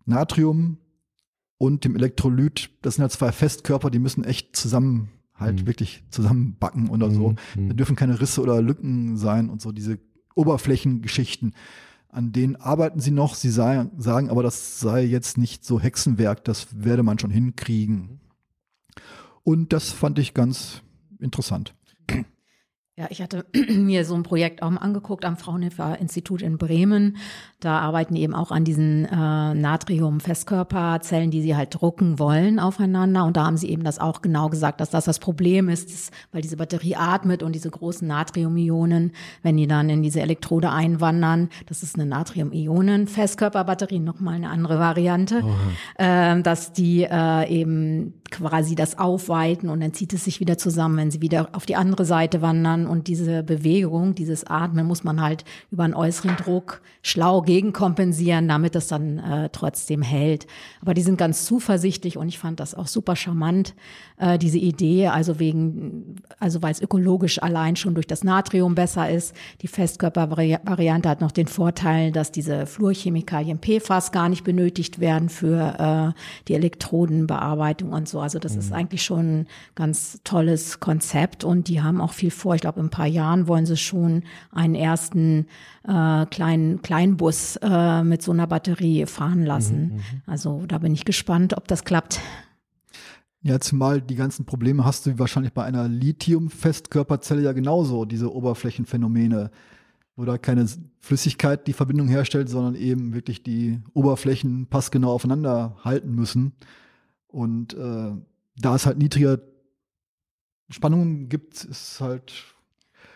Natrium 0.04 0.78
und 1.58 1.85
dem 1.85 1.97
Elektrolyt, 1.97 2.70
das 2.82 2.94
sind 2.94 3.02
ja 3.02 3.08
zwei 3.08 3.32
Festkörper, 3.32 3.90
die 3.90 3.99
müssen 3.99 4.25
echt 4.25 4.56
zusammen 4.56 5.11
halt 5.35 5.62
mhm. 5.62 5.66
wirklich 5.66 6.02
zusammenbacken 6.11 6.90
oder 6.90 7.11
so. 7.11 7.35
Mhm. 7.56 7.68
Da 7.68 7.75
dürfen 7.75 7.97
keine 7.97 8.20
Risse 8.20 8.42
oder 8.42 8.61
Lücken 8.61 9.16
sein 9.16 9.50
und 9.50 9.61
so 9.61 9.73
diese 9.73 9.99
Oberflächengeschichten. 10.35 11.54
An 12.09 12.33
denen 12.33 12.57
arbeiten 12.57 13.00
sie 13.00 13.11
noch. 13.11 13.35
Sie 13.35 13.50
sagen, 13.50 13.91
sagen 13.99 14.31
aber, 14.31 14.43
das 14.43 14.81
sei 14.81 15.05
jetzt 15.05 15.37
nicht 15.38 15.65
so 15.65 15.79
Hexenwerk, 15.79 16.45
das 16.45 16.69
werde 16.85 17.03
man 17.03 17.19
schon 17.19 17.31
hinkriegen. 17.31 18.21
Und 19.45 19.73
das 19.73 19.93
fand 19.93 20.19
ich 20.19 20.35
ganz 20.35 20.83
interessant. 21.19 21.75
Ja, 22.99 23.07
ich 23.11 23.23
hatte 23.23 23.47
mir 23.73 24.05
so 24.05 24.17
ein 24.17 24.25
Projekt 24.25 24.61
auch 24.61 24.71
mal 24.71 24.81
angeguckt 24.81 25.25
am 25.25 25.37
Fraunhofer 25.37 26.00
Institut 26.00 26.43
in 26.43 26.59
Bremen. 26.59 27.17
Da 27.61 27.78
arbeiten 27.78 28.17
die 28.17 28.23
eben 28.23 28.35
auch 28.35 28.50
an 28.50 28.64
diesen 28.64 29.05
äh, 29.05 29.55
Natrium-Festkörperzellen, 29.55 31.31
die 31.31 31.40
sie 31.40 31.55
halt 31.55 31.81
drucken 31.81 32.19
wollen 32.19 32.59
aufeinander. 32.59 33.25
Und 33.25 33.37
da 33.37 33.47
haben 33.47 33.57
sie 33.57 33.71
eben 33.71 33.85
das 33.85 34.00
auch 34.00 34.21
genau 34.21 34.49
gesagt, 34.49 34.81
dass 34.81 34.90
das 34.90 35.05
das 35.05 35.21
Problem 35.21 35.69
ist, 35.69 35.93
dass, 35.93 36.11
weil 36.33 36.43
diese 36.43 36.57
Batterie 36.57 36.97
atmet 36.97 37.45
und 37.45 37.55
diese 37.55 37.71
großen 37.71 38.09
Natrium-Ionen, 38.09 39.12
wenn 39.45 39.57
die 39.57 39.69
dann 39.69 39.88
in 39.90 40.02
diese 40.02 40.21
Elektrode 40.21 40.73
einwandern, 40.73 41.50
das 41.67 41.85
ist 41.85 41.95
eine 41.95 42.07
Natrium-Ionen-Festkörperbatterie, 42.07 44.00
nochmal 44.00 44.35
eine 44.35 44.50
andere 44.50 44.81
Variante, 44.81 45.45
äh, 45.99 46.43
dass 46.43 46.73
die 46.73 47.05
äh, 47.05 47.49
eben 47.49 48.14
quasi 48.30 48.75
das 48.75 48.99
aufweiten 48.99 49.68
und 49.68 49.80
dann 49.80 49.92
zieht 49.92 50.12
es 50.12 50.25
sich 50.25 50.40
wieder 50.40 50.58
zusammen, 50.58 50.97
wenn 50.97 51.11
sie 51.11 51.20
wieder 51.20 51.49
auf 51.52 51.66
die 51.66 51.76
andere 51.76 52.04
Seite 52.04 52.42
wandern 52.42 52.87
und 52.87 53.08
diese 53.08 53.42
Bewegung, 53.42 54.14
dieses 54.14 54.44
Atmen 54.44 54.87
muss 54.87 55.04
man 55.04 55.20
halt 55.20 55.44
über 55.70 55.85
einen 55.85 55.94
äußeren 55.94 56.37
Druck 56.37 56.80
schlau 57.02 57.42
gegenkompensieren, 57.42 58.49
damit 58.49 58.76
es 58.76 58.88
dann 58.88 59.18
äh, 59.18 59.49
trotzdem 59.50 60.02
hält. 60.02 60.47
Aber 60.80 60.94
die 60.94 61.02
sind 61.02 61.18
ganz 61.18 61.44
zuversichtlich 61.44 62.16
und 62.16 62.28
ich 62.28 62.38
fand 62.38 62.61
das 62.61 62.75
auch 62.75 62.87
super 62.87 63.16
charmant, 63.16 63.75
äh, 64.18 64.38
diese 64.38 64.58
Idee, 64.58 65.08
also 65.08 65.38
wegen, 65.38 66.16
also 66.38 66.62
weil 66.62 66.73
es 66.73 66.82
ökologisch 66.82 67.42
allein 67.42 67.76
schon 67.76 67.94
durch 67.94 68.06
das 68.06 68.25
Natrium 68.25 68.75
besser 68.75 69.11
ist. 69.11 69.35
Die 69.62 69.68
Festkörpervariante 69.68 71.08
hat 71.08 71.20
noch 71.20 71.32
den 71.32 71.47
Vorteil, 71.47 72.12
dass 72.12 72.32
diese 72.32 72.66
Fluorchemikalien 72.66 73.58
PFAS 73.61 74.12
gar 74.12 74.28
nicht 74.28 74.44
benötigt 74.44 75.00
werden 75.00 75.28
für 75.28 76.14
äh, 76.14 76.20
die 76.49 76.54
Elektrodenbearbeitung 76.54 77.92
und 77.92 78.08
so. 78.08 78.17
Also 78.20 78.38
das 78.38 78.54
mhm. 78.54 78.58
ist 78.58 78.72
eigentlich 78.72 79.02
schon 79.02 79.40
ein 79.40 79.46
ganz 79.75 80.20
tolles 80.25 80.80
Konzept 80.80 81.44
und 81.44 81.68
die 81.68 81.82
haben 81.82 82.00
auch 82.00 82.12
viel 82.12 82.30
vor. 82.30 82.54
Ich 82.54 82.60
glaube, 82.60 82.80
in 82.80 82.87
ein 82.87 82.90
paar 82.90 83.06
Jahren 83.06 83.48
wollen 83.48 83.66
sie 83.66 83.76
schon 83.76 84.25
einen 84.52 84.75
ersten 84.75 85.46
äh, 85.84 86.26
kleinen 86.26 86.82
Kleinbus 86.82 87.56
äh, 87.56 88.02
mit 88.02 88.22
so 88.22 88.32
einer 88.32 88.46
Batterie 88.46 89.06
fahren 89.06 89.44
lassen. 89.44 89.80
Mhm, 89.80 89.94
mhm, 89.94 90.22
also 90.26 90.64
da 90.66 90.78
bin 90.78 90.92
ich 90.92 91.04
gespannt, 91.04 91.56
ob 91.56 91.68
das 91.68 91.84
klappt. 91.84 92.20
Ja, 93.42 93.60
zumal 93.60 94.02
die 94.02 94.16
ganzen 94.16 94.44
Probleme 94.46 94.84
hast 94.84 95.06
du 95.06 95.18
wahrscheinlich 95.18 95.52
bei 95.52 95.64
einer 95.64 95.88
Lithium-Festkörperzelle 95.88 97.42
ja 97.42 97.52
genauso, 97.52 98.04
diese 98.04 98.34
Oberflächenphänomene, 98.34 99.50
wo 100.16 100.25
da 100.25 100.38
keine 100.38 100.66
Flüssigkeit 100.98 101.66
die 101.68 101.72
Verbindung 101.72 102.08
herstellt, 102.08 102.48
sondern 102.48 102.75
eben 102.75 103.14
wirklich 103.14 103.44
die 103.44 103.78
Oberflächen 103.94 104.66
passgenau 104.66 105.12
aufeinander 105.12 105.76
halten 105.84 106.14
müssen. 106.14 106.52
Und 107.28 107.75
äh, 107.75 108.12
da 108.56 108.75
es 108.75 108.87
halt 108.87 108.99
niedriger 108.99 109.38
Spannungen 110.70 111.28
gibt, 111.28 111.64
ist 111.64 112.00
halt 112.00 112.32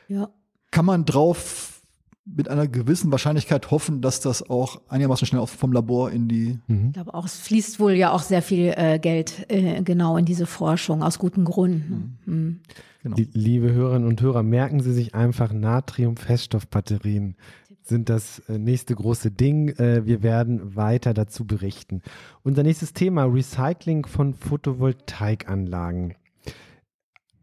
ja. 0.09 0.31
Kann 0.71 0.85
man 0.85 1.05
drauf 1.05 1.83
mit 2.25 2.49
einer 2.49 2.69
gewissen 2.69 3.11
Wahrscheinlichkeit 3.11 3.71
hoffen, 3.71 4.01
dass 4.01 4.21
das 4.21 4.49
auch 4.49 4.81
einigermaßen 4.89 5.27
schnell 5.27 5.45
vom 5.47 5.73
Labor 5.73 6.11
in 6.11 6.29
die. 6.29 6.61
Mhm. 6.69 6.89
Ich 6.89 6.93
glaube 6.93 7.15
auch, 7.15 7.25
es 7.25 7.37
fließt 7.37 7.81
wohl 7.81 7.93
ja 7.93 8.13
auch 8.13 8.23
sehr 8.23 8.43
viel 8.43 8.73
äh, 8.77 8.99
Geld 8.99 9.47
äh, 9.49 9.83
genau 9.83 10.17
in 10.17 10.25
diese 10.25 10.47
Forschung 10.47 11.03
aus 11.03 11.19
guten 11.19 11.45
Gründen. 11.45 12.19
Mhm. 12.25 12.35
Mhm. 12.35 12.61
Genau. 13.03 13.17
Die, 13.17 13.29
liebe 13.33 13.73
Hörerinnen 13.73 14.07
und 14.07 14.21
Hörer, 14.21 14.45
merken 14.45 14.81
Sie 14.81 14.93
sich 14.93 15.15
einfach 15.15 15.53
Natrium-Feststoffbatterien 15.53 17.35
sind 17.87 18.09
das 18.09 18.41
äh, 18.49 18.59
nächste 18.59 18.95
große 18.95 19.31
Ding. 19.31 19.69
Äh, 19.71 20.07
wir 20.07 20.23
werden 20.23 20.77
weiter 20.77 21.15
dazu 21.15 21.47
berichten. 21.47 22.03
Unser 22.43 22.63
nächstes 22.63 22.93
Thema 22.93 23.25
Recycling 23.25 24.07
von 24.07 24.35
Photovoltaikanlagen. 24.35 26.15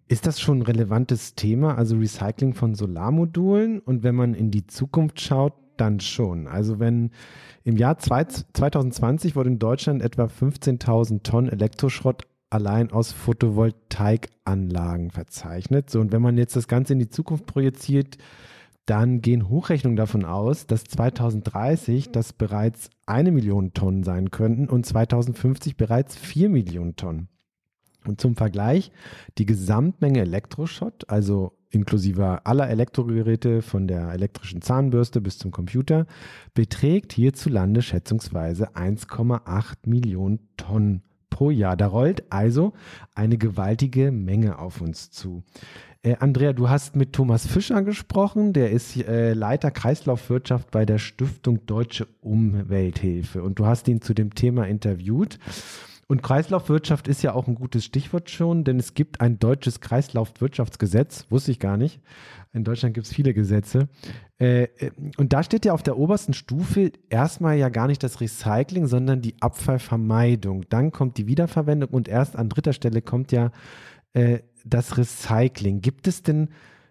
Ist 0.08 0.26
das 0.26 0.42
schon 0.42 0.60
ein 0.60 0.64
relevantes 0.64 1.36
Thema, 1.36 1.78
also 1.78 1.96
Recycling 1.96 2.56
von 2.56 2.74
Solarmodulen? 2.74 3.80
Und 3.80 4.02
wenn 4.02 4.16
man 4.16 4.34
in 4.34 4.50
die 4.50 4.66
Zukunft 4.66 5.22
schaut, 5.22 5.54
dann 5.78 6.00
schon. 6.00 6.48
Also 6.48 6.80
wenn 6.80 7.12
im 7.64 7.78
Jahr 7.78 8.00
2020 8.00 9.36
wurde 9.36 9.50
in 9.50 9.60
Deutschland 9.60 10.02
etwa 10.02 10.26
15.000 10.26 11.24
Tonnen 11.24 11.50
Elektroschrott 11.50 12.26
allein 12.50 12.92
aus 12.92 13.12
Photovoltaikanlagen 13.12 15.12
verzeichnet. 15.12 15.90
So, 15.90 16.00
und 16.00 16.12
wenn 16.12 16.22
man 16.22 16.38
jetzt 16.38 16.56
das 16.56 16.68
Ganze 16.68 16.94
in 16.94 17.00
die 17.00 17.10
Zukunft 17.10 17.46
projiziert, 17.46 18.18
dann 18.90 19.22
gehen 19.22 19.50
Hochrechnungen 19.50 19.98
davon 19.98 20.26
aus, 20.26 20.66
dass 20.66 20.84
2030 20.84 22.12
das 22.12 22.34
bereits 22.34 22.90
eine 23.06 23.32
Million 23.32 23.74
Tonnen 23.74 24.04
sein 24.04 24.32
könnten 24.32 24.68
und 24.68 24.86
2050 24.86 25.78
bereits 25.78 26.16
vier 26.16 26.50
Millionen 26.50 26.96
Tonnen. 26.96 27.28
Und 28.06 28.20
zum 28.20 28.36
Vergleich, 28.36 28.92
die 29.38 29.46
Gesamtmenge 29.46 30.22
Elektroschrott, 30.22 31.10
also 31.10 31.54
inklusive 31.70 32.46
aller 32.46 32.70
Elektrogeräte 32.70 33.62
von 33.62 33.88
der 33.88 34.12
elektrischen 34.12 34.62
Zahnbürste 34.62 35.22
bis 35.22 35.38
zum 35.38 35.52
Computer, 35.52 36.08
beträgt 36.56 37.14
hierzulande 37.14 37.84
schätzungsweise 37.84 38.76
1,8 38.76 39.76
Millionen 39.86 40.40
Tonnen 40.58 41.04
pro 41.30 41.52
Jahr. 41.52 41.78
Da 41.78 41.88
rollt 41.88 42.32
also 42.32 42.74
eine 43.14 43.38
gewaltige 43.38 44.12
Menge 44.12 44.60
auf 44.60 44.82
uns 44.82 45.12
zu. 45.12 45.44
Äh, 46.02 46.16
Andrea, 46.20 46.54
du 46.54 46.70
hast 46.70 46.96
mit 46.96 47.12
Thomas 47.12 47.46
Fischer 47.46 47.82
gesprochen, 47.82 48.54
der 48.54 48.72
ist 48.72 48.96
äh, 48.96 49.34
Leiter 49.34 49.70
Kreislaufwirtschaft 49.70 50.72
bei 50.72 50.86
der 50.86 50.98
Stiftung 50.98 51.66
Deutsche 51.66 52.08
Umwelthilfe 52.22 53.44
und 53.44 53.60
du 53.60 53.66
hast 53.66 53.88
ihn 53.90 54.02
zu 54.02 54.14
dem 54.14 54.34
Thema 54.34 54.66
interviewt. 54.66 55.40
Und 56.08 56.24
Kreislaufwirtschaft 56.24 57.08
ist 57.08 57.22
ja 57.22 57.34
auch 57.34 57.48
ein 57.48 57.54
gutes 57.54 57.86
Stichwort 57.86 58.32
schon, 58.32 58.64
denn 58.64 58.80
es 58.80 58.96
gibt 58.96 59.22
ein 59.22 59.38
deutsches 59.38 59.80
Kreislaufwirtschaftsgesetz, 59.80 61.28
wusste 61.30 61.52
ich 61.52 61.60
gar 61.60 61.78
nicht. 61.78 62.02
In 62.52 62.64
Deutschland 62.64 62.96
gibt 62.96 63.06
es 63.06 63.14
viele 63.14 63.34
Gesetze. 63.36 63.90
Äh, 64.40 64.64
äh, 64.64 64.92
und 65.18 65.34
da 65.34 65.44
steht 65.44 65.66
ja 65.66 65.74
auf 65.74 65.84
der 65.84 65.98
obersten 65.98 66.34
Stufe 66.34 66.94
erstmal 67.10 67.58
ja 67.58 67.70
gar 67.70 67.88
nicht 67.88 68.02
das 68.02 68.22
Recycling, 68.22 68.88
sondern 68.88 69.22
die 69.22 69.36
Abfallvermeidung. 69.40 70.66
Dann 70.70 70.92
kommt 70.92 71.18
die 71.18 71.28
Wiederverwendung 71.28 71.90
und 71.90 72.08
erst 72.08 72.38
an 72.38 72.50
dritter 72.50 72.74
Stelle 72.74 73.04
kommt 73.04 73.32
ja 73.32 73.52
äh, 74.14 74.40
das 74.66 74.98
Recycling. 74.98 75.82
Gibt 75.82 76.08
es 76.08 76.24
denn 76.24 76.50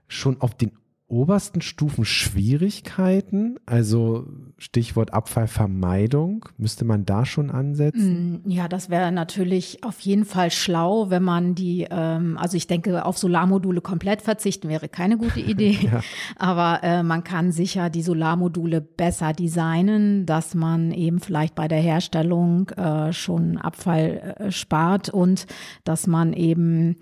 schon 0.08 0.40
auf 0.40 0.54
den 0.54 0.72
obersten 1.08 1.62
Stufen 1.62 2.04
Schwierigkeiten? 2.04 3.56
Also 3.64 4.26
Stichwort 4.58 5.14
Abfallvermeidung. 5.14 6.44
Müsste 6.58 6.84
man 6.84 7.06
da 7.06 7.24
schon 7.24 7.50
ansetzen? 7.50 8.42
Mm, 8.44 8.50
ja, 8.50 8.68
das 8.68 8.90
wäre 8.90 9.10
natürlich 9.10 9.82
auf 9.84 10.00
jeden 10.00 10.26
Fall 10.26 10.50
schlau, 10.50 11.08
wenn 11.08 11.22
man 11.22 11.54
die, 11.54 11.86
ähm, 11.90 12.36
also 12.36 12.58
ich 12.58 12.66
denke, 12.66 13.06
auf 13.06 13.16
Solarmodule 13.16 13.80
komplett 13.80 14.20
verzichten 14.20 14.68
wäre 14.68 14.88
keine 14.88 15.16
gute 15.16 15.40
Idee. 15.48 15.78
ja. 15.80 16.02
Aber 16.36 16.80
äh, 16.82 17.02
man 17.02 17.24
kann 17.24 17.52
sicher 17.52 17.88
die 17.88 18.02
Solarmodule 18.02 18.82
besser 18.82 19.32
designen, 19.32 20.26
dass 20.26 20.54
man 20.54 20.92
eben 20.92 21.20
vielleicht 21.20 21.54
bei 21.54 21.68
der 21.68 21.80
Herstellung 21.80 22.68
äh, 22.70 23.14
schon 23.14 23.56
Abfall 23.56 24.36
äh, 24.38 24.50
spart 24.50 25.08
und 25.08 25.46
dass 25.84 26.06
man 26.06 26.34
eben 26.34 26.96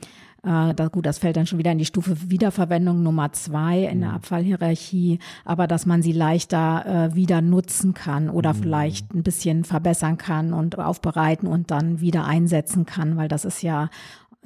äh, 0.47 0.75
da, 0.75 0.87
gut, 0.87 1.05
das 1.05 1.19
fällt 1.19 1.37
dann 1.37 1.47
schon 1.47 1.59
wieder 1.59 1.73
in 1.73 1.79
die 1.79 1.85
Stufe 1.85 2.31
Wiederverwendung 2.31 3.03
Nummer 3.03 3.33
zwei 3.33 3.81
in 3.81 4.01
der 4.01 4.11
mhm. 4.11 4.17
Abfallhierarchie, 4.17 5.19
aber 5.45 5.67
dass 5.67 5.87
man 5.87 6.03
sie 6.03 6.13
leichter 6.13 7.11
äh, 7.11 7.15
wieder 7.17 7.41
nutzen 7.41 7.95
kann 7.95 8.31
oder 8.31 8.55
mhm. 8.55 8.59
vielleicht 8.59 9.13
ein 9.13 9.25
bisschen 9.25 9.65
verbessern 9.65 10.19
kann 10.19 10.53
und 10.53 10.79
aufbereiten 10.79 11.49
und 11.49 11.73
dann 11.73 12.01
wieder 12.01 12.27
einsetzen 12.27 12.87
kann, 12.87 13.17
weil 13.17 13.27
das 13.27 13.45
ist 13.45 13.63
ja 13.63 13.91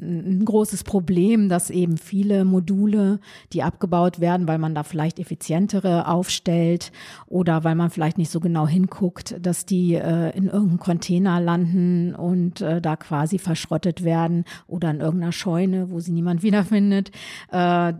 ein 0.00 0.44
großes 0.44 0.84
Problem, 0.84 1.48
dass 1.48 1.70
eben 1.70 1.98
viele 1.98 2.44
Module, 2.44 3.20
die 3.52 3.62
abgebaut 3.62 4.20
werden, 4.20 4.48
weil 4.48 4.58
man 4.58 4.74
da 4.74 4.82
vielleicht 4.82 5.18
effizientere 5.18 6.08
aufstellt 6.08 6.92
oder 7.26 7.64
weil 7.64 7.74
man 7.74 7.90
vielleicht 7.90 8.18
nicht 8.18 8.30
so 8.30 8.40
genau 8.40 8.66
hinguckt, 8.66 9.36
dass 9.40 9.66
die 9.66 9.94
äh, 9.94 10.36
in 10.36 10.46
irgendeinem 10.46 10.78
Container 10.78 11.40
landen 11.40 12.14
und 12.14 12.60
äh, 12.60 12.80
da 12.80 12.96
quasi 12.96 13.38
verschrottet 13.38 14.04
werden 14.04 14.44
oder 14.66 14.90
in 14.90 15.00
irgendeiner 15.00 15.32
Scheune, 15.32 15.90
wo 15.90 16.00
sie 16.00 16.12
niemand 16.12 16.42
wiederfindet, 16.42 17.10
äh, 17.50 17.92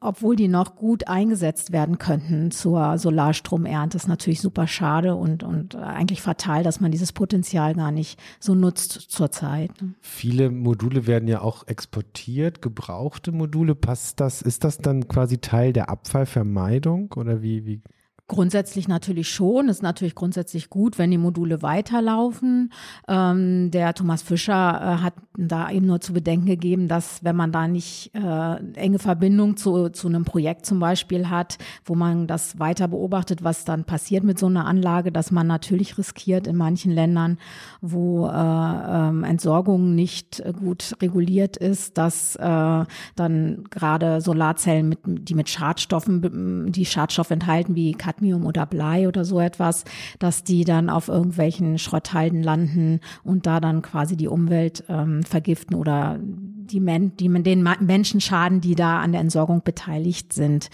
obwohl 0.00 0.36
die 0.36 0.48
noch 0.48 0.76
gut 0.76 1.08
eingesetzt 1.08 1.72
werden 1.72 1.98
könnten 1.98 2.50
zur 2.50 2.98
Solarstromernte. 2.98 3.96
ist 3.96 4.08
natürlich 4.08 4.40
super 4.40 4.66
schade 4.66 5.16
und, 5.16 5.42
und 5.42 5.74
eigentlich 5.74 6.22
fatal, 6.22 6.62
dass 6.62 6.80
man 6.80 6.90
dieses 6.92 7.12
Potenzial 7.12 7.74
gar 7.74 7.90
nicht 7.90 8.18
so 8.38 8.54
nutzt 8.54 8.92
zurzeit. 8.92 9.70
Viele 10.00 10.50
Module 10.50 11.06
werden 11.06 11.28
ja 11.28 11.40
auch 11.40 11.47
auch 11.48 11.66
exportiert, 11.66 12.60
gebrauchte 12.60 13.32
Module. 13.32 13.74
Passt 13.74 14.20
das, 14.20 14.42
ist 14.42 14.64
das 14.64 14.78
dann 14.78 15.08
quasi 15.08 15.38
Teil 15.38 15.72
der 15.72 15.88
Abfallvermeidung 15.88 17.12
oder 17.16 17.40
wie, 17.42 17.64
wie 17.64 17.80
Grundsätzlich 18.28 18.88
natürlich 18.88 19.30
schon. 19.30 19.70
Ist 19.70 19.82
natürlich 19.82 20.14
grundsätzlich 20.14 20.68
gut, 20.68 20.98
wenn 20.98 21.10
die 21.10 21.16
Module 21.16 21.62
weiterlaufen. 21.62 22.70
Ähm, 23.08 23.70
der 23.70 23.94
Thomas 23.94 24.20
Fischer 24.20 24.52
äh, 24.52 25.02
hat 25.02 25.14
da 25.38 25.70
eben 25.70 25.86
nur 25.86 26.00
zu 26.02 26.12
bedenken 26.12 26.44
gegeben, 26.44 26.88
dass 26.88 27.24
wenn 27.24 27.36
man 27.36 27.52
da 27.52 27.66
nicht 27.66 28.10
äh, 28.14 28.56
enge 28.74 28.98
Verbindung 28.98 29.56
zu, 29.56 29.88
zu 29.88 30.08
einem 30.08 30.26
Projekt 30.26 30.66
zum 30.66 30.78
Beispiel 30.78 31.30
hat, 31.30 31.56
wo 31.86 31.94
man 31.94 32.26
das 32.26 32.58
weiter 32.58 32.88
beobachtet, 32.88 33.44
was 33.44 33.64
dann 33.64 33.84
passiert 33.84 34.24
mit 34.24 34.38
so 34.38 34.46
einer 34.46 34.66
Anlage, 34.66 35.10
dass 35.10 35.30
man 35.30 35.46
natürlich 35.46 35.96
riskiert 35.96 36.46
in 36.46 36.56
manchen 36.56 36.92
Ländern, 36.92 37.38
wo 37.80 38.26
äh, 38.26 38.30
ähm, 38.30 39.24
Entsorgung 39.24 39.94
nicht 39.94 40.42
gut 40.58 40.94
reguliert 41.00 41.56
ist, 41.56 41.96
dass 41.96 42.36
äh, 42.36 42.84
dann 43.16 43.64
gerade 43.70 44.20
Solarzellen, 44.20 44.90
mit, 44.90 44.98
die 45.06 45.34
mit 45.34 45.48
Schadstoffen, 45.48 46.72
die 46.72 46.84
Schadstoffe 46.84 47.30
enthalten, 47.30 47.74
wie 47.74 47.92
Cadmium 48.18 48.44
oder 48.44 48.66
Blei 48.66 49.08
oder 49.08 49.24
so 49.24 49.40
etwas, 49.40 49.84
dass 50.18 50.44
die 50.44 50.64
dann 50.64 50.90
auf 50.90 51.08
irgendwelchen 51.08 51.78
Schrotthalden 51.78 52.42
landen 52.42 53.00
und 53.22 53.46
da 53.46 53.60
dann 53.60 53.82
quasi 53.82 54.16
die 54.16 54.28
Umwelt 54.28 54.84
ähm, 54.88 55.22
vergiften 55.22 55.76
oder 55.76 56.18
die, 56.20 56.80
Men 56.80 57.16
die 57.16 57.28
den 57.28 57.66
Menschen 57.80 58.20
schaden, 58.20 58.60
die 58.60 58.74
da 58.74 59.00
an 59.00 59.12
der 59.12 59.20
Entsorgung 59.20 59.62
beteiligt 59.62 60.32
sind. 60.32 60.68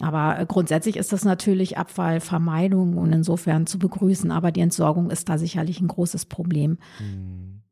Aber 0.00 0.44
grundsätzlich 0.46 0.96
ist 0.96 1.12
das 1.12 1.24
natürlich 1.24 1.78
Abfallvermeidung 1.78 2.96
und 2.96 3.12
insofern 3.12 3.66
zu 3.66 3.78
begrüßen. 3.78 4.30
Aber 4.30 4.52
die 4.52 4.60
Entsorgung 4.60 5.10
ist 5.10 5.28
da 5.28 5.38
sicherlich 5.38 5.80
ein 5.80 5.88
großes 5.88 6.26
Problem. 6.26 6.78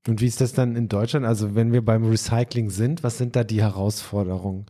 Und 0.08 0.20
wie 0.20 0.26
ist 0.26 0.40
das 0.40 0.54
dann 0.54 0.74
in 0.74 0.88
Deutschland? 0.88 1.24
Also 1.26 1.54
wenn 1.54 1.72
wir 1.72 1.84
beim 1.84 2.04
Recycling 2.04 2.70
sind, 2.70 3.04
was 3.04 3.18
sind 3.18 3.36
da 3.36 3.44
die 3.44 3.60
Herausforderungen? 3.60 4.66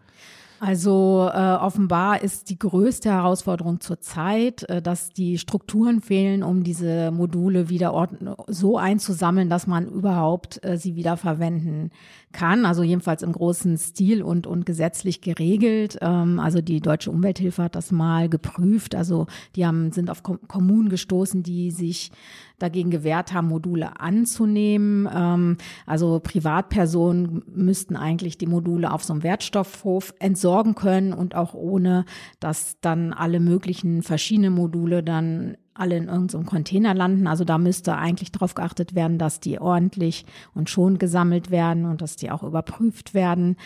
Also 0.61 1.31
äh, 1.33 1.38
offenbar 1.38 2.23
ist 2.23 2.51
die 2.51 2.59
größte 2.59 3.11
Herausforderung 3.11 3.81
zurzeit, 3.81 4.68
äh, 4.68 4.83
dass 4.83 5.11
die 5.11 5.38
Strukturen 5.38 6.01
fehlen, 6.01 6.42
um 6.42 6.64
diese 6.64 7.12
Module 7.12 7.68
wieder 7.68 8.09
so 8.49 8.77
einzusammeln, 8.77 9.49
dass 9.49 9.68
man 9.68 9.87
überhaupt 9.87 10.64
äh, 10.64 10.77
sie 10.77 10.97
wieder 10.97 11.16
verwenden 11.16 11.90
kann. 12.33 12.64
Also 12.66 12.83
jedenfalls 12.83 13.23
im 13.23 13.33
großen 13.33 13.79
Stil 13.79 14.23
und, 14.23 14.47
und 14.47 14.66
gesetzlich 14.66 15.21
geregelt. 15.21 15.99
Ähm, 16.01 16.40
also 16.40 16.61
die 16.61 16.81
Deutsche 16.81 17.12
Umwelthilfe 17.12 17.62
hat 17.62 17.77
das 17.77 17.92
mal 17.92 18.29
geprüft. 18.29 18.97
Also 18.97 19.27
die 19.55 19.64
haben, 19.64 19.92
sind 19.92 20.11
auf 20.11 20.23
Kommunen 20.23 20.88
gestoßen, 20.88 21.44
die 21.44 21.71
sich 21.71 22.11
dagegen 22.59 22.90
gewehrt 22.90 23.33
haben, 23.33 23.49
Module 23.49 24.01
anzunehmen. 24.01 25.09
Ähm, 25.12 25.57
also 25.87 26.21
Privatpersonen 26.21 27.42
müssten 27.47 27.97
eigentlich 27.97 28.38
die 28.38 28.47
Module 28.47 28.92
auf 28.92 29.05
so 29.05 29.12
einem 29.12 29.23
Wertstoffhof 29.23 30.14
entsorgen 30.18 30.75
können 30.75 31.12
und 31.12 31.35
auch 31.35 31.55
ohne, 31.55 32.05
dass 32.40 32.77
dann 32.81 33.12
alle 33.12 33.40
möglichen 33.40 34.03
verschiedenen 34.03 34.55
Module 34.55 35.03
dann 35.03 35.57
alle 35.75 35.97
in 35.97 36.09
irgendeinem 36.09 36.47
Container 36.47 36.92
landen. 36.94 37.27
Also 37.27 37.44
da 37.44 37.57
müsste 37.57 37.97
eigentlich 37.97 38.33
darauf 38.33 38.55
geachtet 38.55 38.94
werden, 38.94 39.18
dass 39.18 39.40
die 39.40 39.61
ordentlich 39.61 40.27
und 40.55 40.68
schon 40.68 40.99
gesammelt 40.99 41.51
werden 41.51 41.85
und 41.85 42.03
dass 42.03 42.16
die 42.16 42.31
auch 42.31 42.42
überprüft 42.42 43.14
werden. 43.14 43.57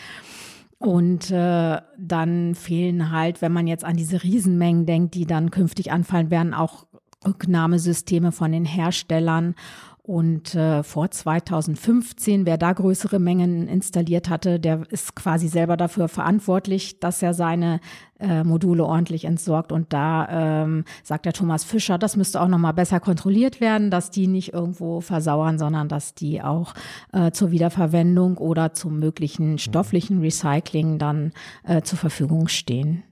Und 0.79 1.31
äh, 1.31 1.81
dann 1.97 2.55
fehlen 2.57 3.13
halt, 3.13 3.41
wenn 3.41 3.53
man 3.53 3.69
jetzt 3.69 3.85
an 3.85 3.97
diese 3.97 4.23
Riesenmengen 4.23 4.85
denkt, 4.85 5.15
die 5.15 5.27
dann 5.27 5.53
künftig 5.53 5.93
anfallen 5.93 6.31
werden, 6.31 6.55
auch 6.55 6.87
Rücknahmesysteme 7.25 8.33
von 8.33 8.53
den 8.53 8.65
Herstellern. 8.65 9.55
Und 10.05 10.57
äh, 10.57 10.83
vor 10.83 11.13
2015, 11.13 12.45
wer 12.45 12.59
da 12.59 12.73
größere 12.73 13.21
Mengen 13.21 13.69
installiert 13.69 14.29
hatte, 14.29 14.59
der 14.59 14.83
ist 14.91 15.15
quasi 15.15 15.47
selber 15.47 15.77
dafür 15.77 16.09
verantwortlich, 16.09 16.99
dass 16.99 17.23
er 17.23 17.35
seine 17.35 17.79
äh, 18.19 18.43
Module 18.43 18.85
ordentlich 18.85 19.27
entsorgt. 19.27 19.71
Und 19.71 19.93
da 19.93 20.65
ähm, 20.65 20.85
sagt 21.05 21.25
der 21.25 21.33
Thomas 21.33 21.63
Fischer, 21.63 21.99
das 21.99 22.17
müsste 22.17 22.41
auch 22.41 22.49
nochmal 22.49 22.75
besser 22.75 22.99
kontrolliert 22.99 23.61
werden, 23.61 23.93
dass 23.93 24.11
die 24.11 24.27
nicht 24.27 24.53
irgendwo 24.53 25.01
versauern, 25.01 25.57
sondern 25.57 25.89
dass 25.89 26.15
die 26.17 26.43
auch 26.43 26.75
äh, 27.13 27.31
zur 27.31 27.53
Wiederverwendung 27.53 28.39
oder 28.39 28.73
zum 28.73 28.99
möglichen 28.99 29.59
stofflichen 29.59 30.21
Recycling 30.21 30.99
dann 30.99 31.33
äh, 31.63 31.83
zur 31.83 31.99
Verfügung 32.01 32.49
stehen. 32.49 33.05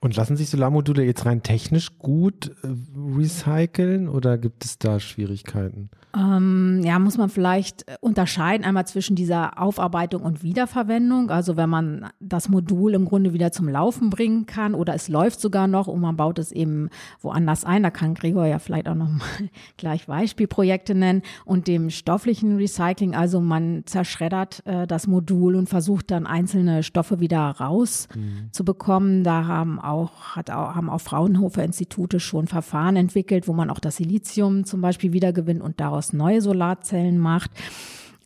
Und 0.00 0.14
lassen 0.14 0.36
sich 0.36 0.48
Solarmodule 0.48 1.02
jetzt 1.02 1.26
rein 1.26 1.42
technisch 1.42 1.98
gut 1.98 2.54
äh, 2.62 2.68
recyceln 3.16 4.08
oder 4.08 4.38
gibt 4.38 4.64
es 4.64 4.78
da 4.78 5.00
Schwierigkeiten? 5.00 5.90
Ähm, 6.16 6.80
ja, 6.84 6.98
muss 6.98 7.18
man 7.18 7.28
vielleicht 7.28 7.84
unterscheiden 8.00 8.64
einmal 8.64 8.86
zwischen 8.86 9.14
dieser 9.14 9.60
Aufarbeitung 9.60 10.22
und 10.22 10.42
Wiederverwendung. 10.42 11.30
Also 11.30 11.56
wenn 11.56 11.68
man 11.68 12.08
das 12.18 12.48
Modul 12.48 12.94
im 12.94 13.04
Grunde 13.04 13.34
wieder 13.34 13.52
zum 13.52 13.68
Laufen 13.68 14.08
bringen 14.08 14.46
kann 14.46 14.74
oder 14.74 14.94
es 14.94 15.08
läuft 15.08 15.40
sogar 15.40 15.66
noch 15.66 15.86
und 15.86 16.00
man 16.00 16.16
baut 16.16 16.38
es 16.38 16.50
eben 16.50 16.88
woanders 17.20 17.64
ein. 17.64 17.82
Da 17.82 17.90
kann 17.90 18.14
Gregor 18.14 18.46
ja 18.46 18.58
vielleicht 18.58 18.88
auch 18.88 18.94
noch 18.94 19.08
mal 19.08 19.20
gleich 19.76 20.06
Beispielprojekte 20.06 20.94
nennen. 20.94 21.22
Und 21.44 21.68
dem 21.68 21.90
stofflichen 21.90 22.56
Recycling, 22.56 23.14
also 23.14 23.40
man 23.40 23.82
zerschreddert 23.84 24.64
äh, 24.66 24.86
das 24.86 25.06
Modul 25.06 25.56
und 25.56 25.68
versucht 25.68 26.10
dann 26.10 26.26
einzelne 26.26 26.82
Stoffe 26.82 27.20
wieder 27.20 27.50
rauszubekommen. 27.50 29.18
Mhm. 29.18 29.24
Da 29.24 29.46
haben 29.46 29.78
auch, 29.78 30.36
hat 30.36 30.50
auch, 30.50 30.74
haben 30.74 30.88
auch 30.88 31.00
Fraunhofer 31.00 31.64
Institute 31.64 32.18
schon 32.18 32.46
Verfahren 32.46 32.96
entwickelt, 32.96 33.46
wo 33.46 33.52
man 33.52 33.68
auch 33.68 33.78
das 33.78 33.96
Silizium 33.96 34.64
zum 34.64 34.80
Beispiel 34.80 35.12
wiedergewinnt 35.12 35.60
und 35.60 35.80
daraus 35.80 35.97
daraus 35.98 36.12
neue 36.12 36.40
Solarzellen 36.40 37.18
macht. 37.18 37.50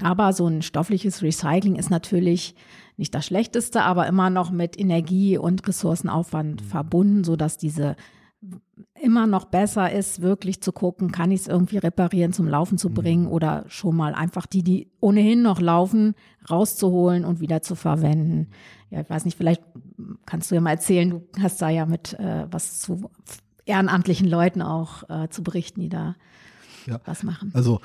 Aber 0.03 0.33
so 0.33 0.47
ein 0.47 0.63
stoffliches 0.63 1.23
Recycling 1.23 1.77
ist 1.77 1.91
natürlich 1.91 2.55
nicht 2.97 3.15
das 3.15 3.25
Schlechteste, 3.25 3.83
aber 3.83 4.07
immer 4.07 4.31
noch 4.31 4.51
mit 4.51 4.79
Energie 4.79 5.39
und 5.39 5.67
Ressourcenaufwand 5.67 6.61
mhm. 6.61 6.65
verbunden, 6.65 7.25
sodass 7.25 7.57
diese 7.57 7.97
immer 9.01 9.29
noch 9.29 9.45
besser 9.45 9.93
ist, 9.93 10.21
wirklich 10.21 10.61
zu 10.61 10.73
gucken, 10.73 11.13
kann 11.13 11.31
ich 11.31 11.43
es 11.43 11.49
irgendwie 11.49 11.79
reparieren, 11.79 12.33
zum 12.33 12.49
Laufen 12.49 12.79
zu 12.79 12.91
bringen 12.91 13.27
mhm. 13.27 13.33
oder 13.33 13.65
schon 13.69 13.97
mal 13.97 14.15
einfach 14.15 14.47
die, 14.47 14.63
die 14.63 14.91
ohnehin 15.01 15.43
noch 15.43 15.61
laufen, 15.61 16.15
rauszuholen 16.51 17.25
und 17.25 17.41
wieder 17.41 17.63
zu 17.63 17.75
verwenden. 17.77 18.49
Ja, 18.91 19.01
ich 19.01 19.11
weiß 19.11 19.25
nicht, 19.25 19.37
vielleicht 19.37 19.63
kannst 20.27 20.51
du 20.51 20.57
ja 20.57 20.61
mal 20.61 20.73
erzählen, 20.73 21.11
du 21.11 21.23
hast 21.41 21.63
da 21.63 21.69
ja 21.69 21.87
mit 21.87 22.15
äh, 22.19 22.47
was 22.51 22.81
zu 22.81 23.09
ehrenamtlichen 23.65 24.29
Leuten 24.29 24.61
auch 24.61 25.09
äh, 25.09 25.29
zu 25.29 25.43
berichten, 25.43 25.81
die 25.81 25.89
da 25.89 26.17
ja. 26.87 27.01
was 27.05 27.23
machen. 27.23 27.51
Also 27.55 27.81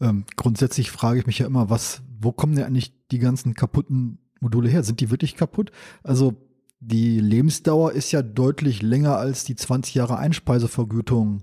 ähm, 0.00 0.24
grundsätzlich 0.36 0.90
frage 0.90 1.20
ich 1.20 1.26
mich 1.26 1.38
ja 1.38 1.46
immer, 1.46 1.70
was, 1.70 2.02
wo 2.20 2.32
kommen 2.32 2.54
denn 2.54 2.64
eigentlich 2.64 2.92
die 3.10 3.18
ganzen 3.18 3.54
kaputten 3.54 4.18
Module 4.40 4.68
her? 4.68 4.82
Sind 4.82 5.00
die 5.00 5.10
wirklich 5.10 5.36
kaputt? 5.36 5.70
Also 6.02 6.34
die 6.80 7.20
Lebensdauer 7.20 7.92
ist 7.92 8.12
ja 8.12 8.22
deutlich 8.22 8.82
länger 8.82 9.16
als 9.16 9.44
die 9.44 9.56
20 9.56 9.94
Jahre 9.94 10.18
Einspeisevergütung. 10.18 11.42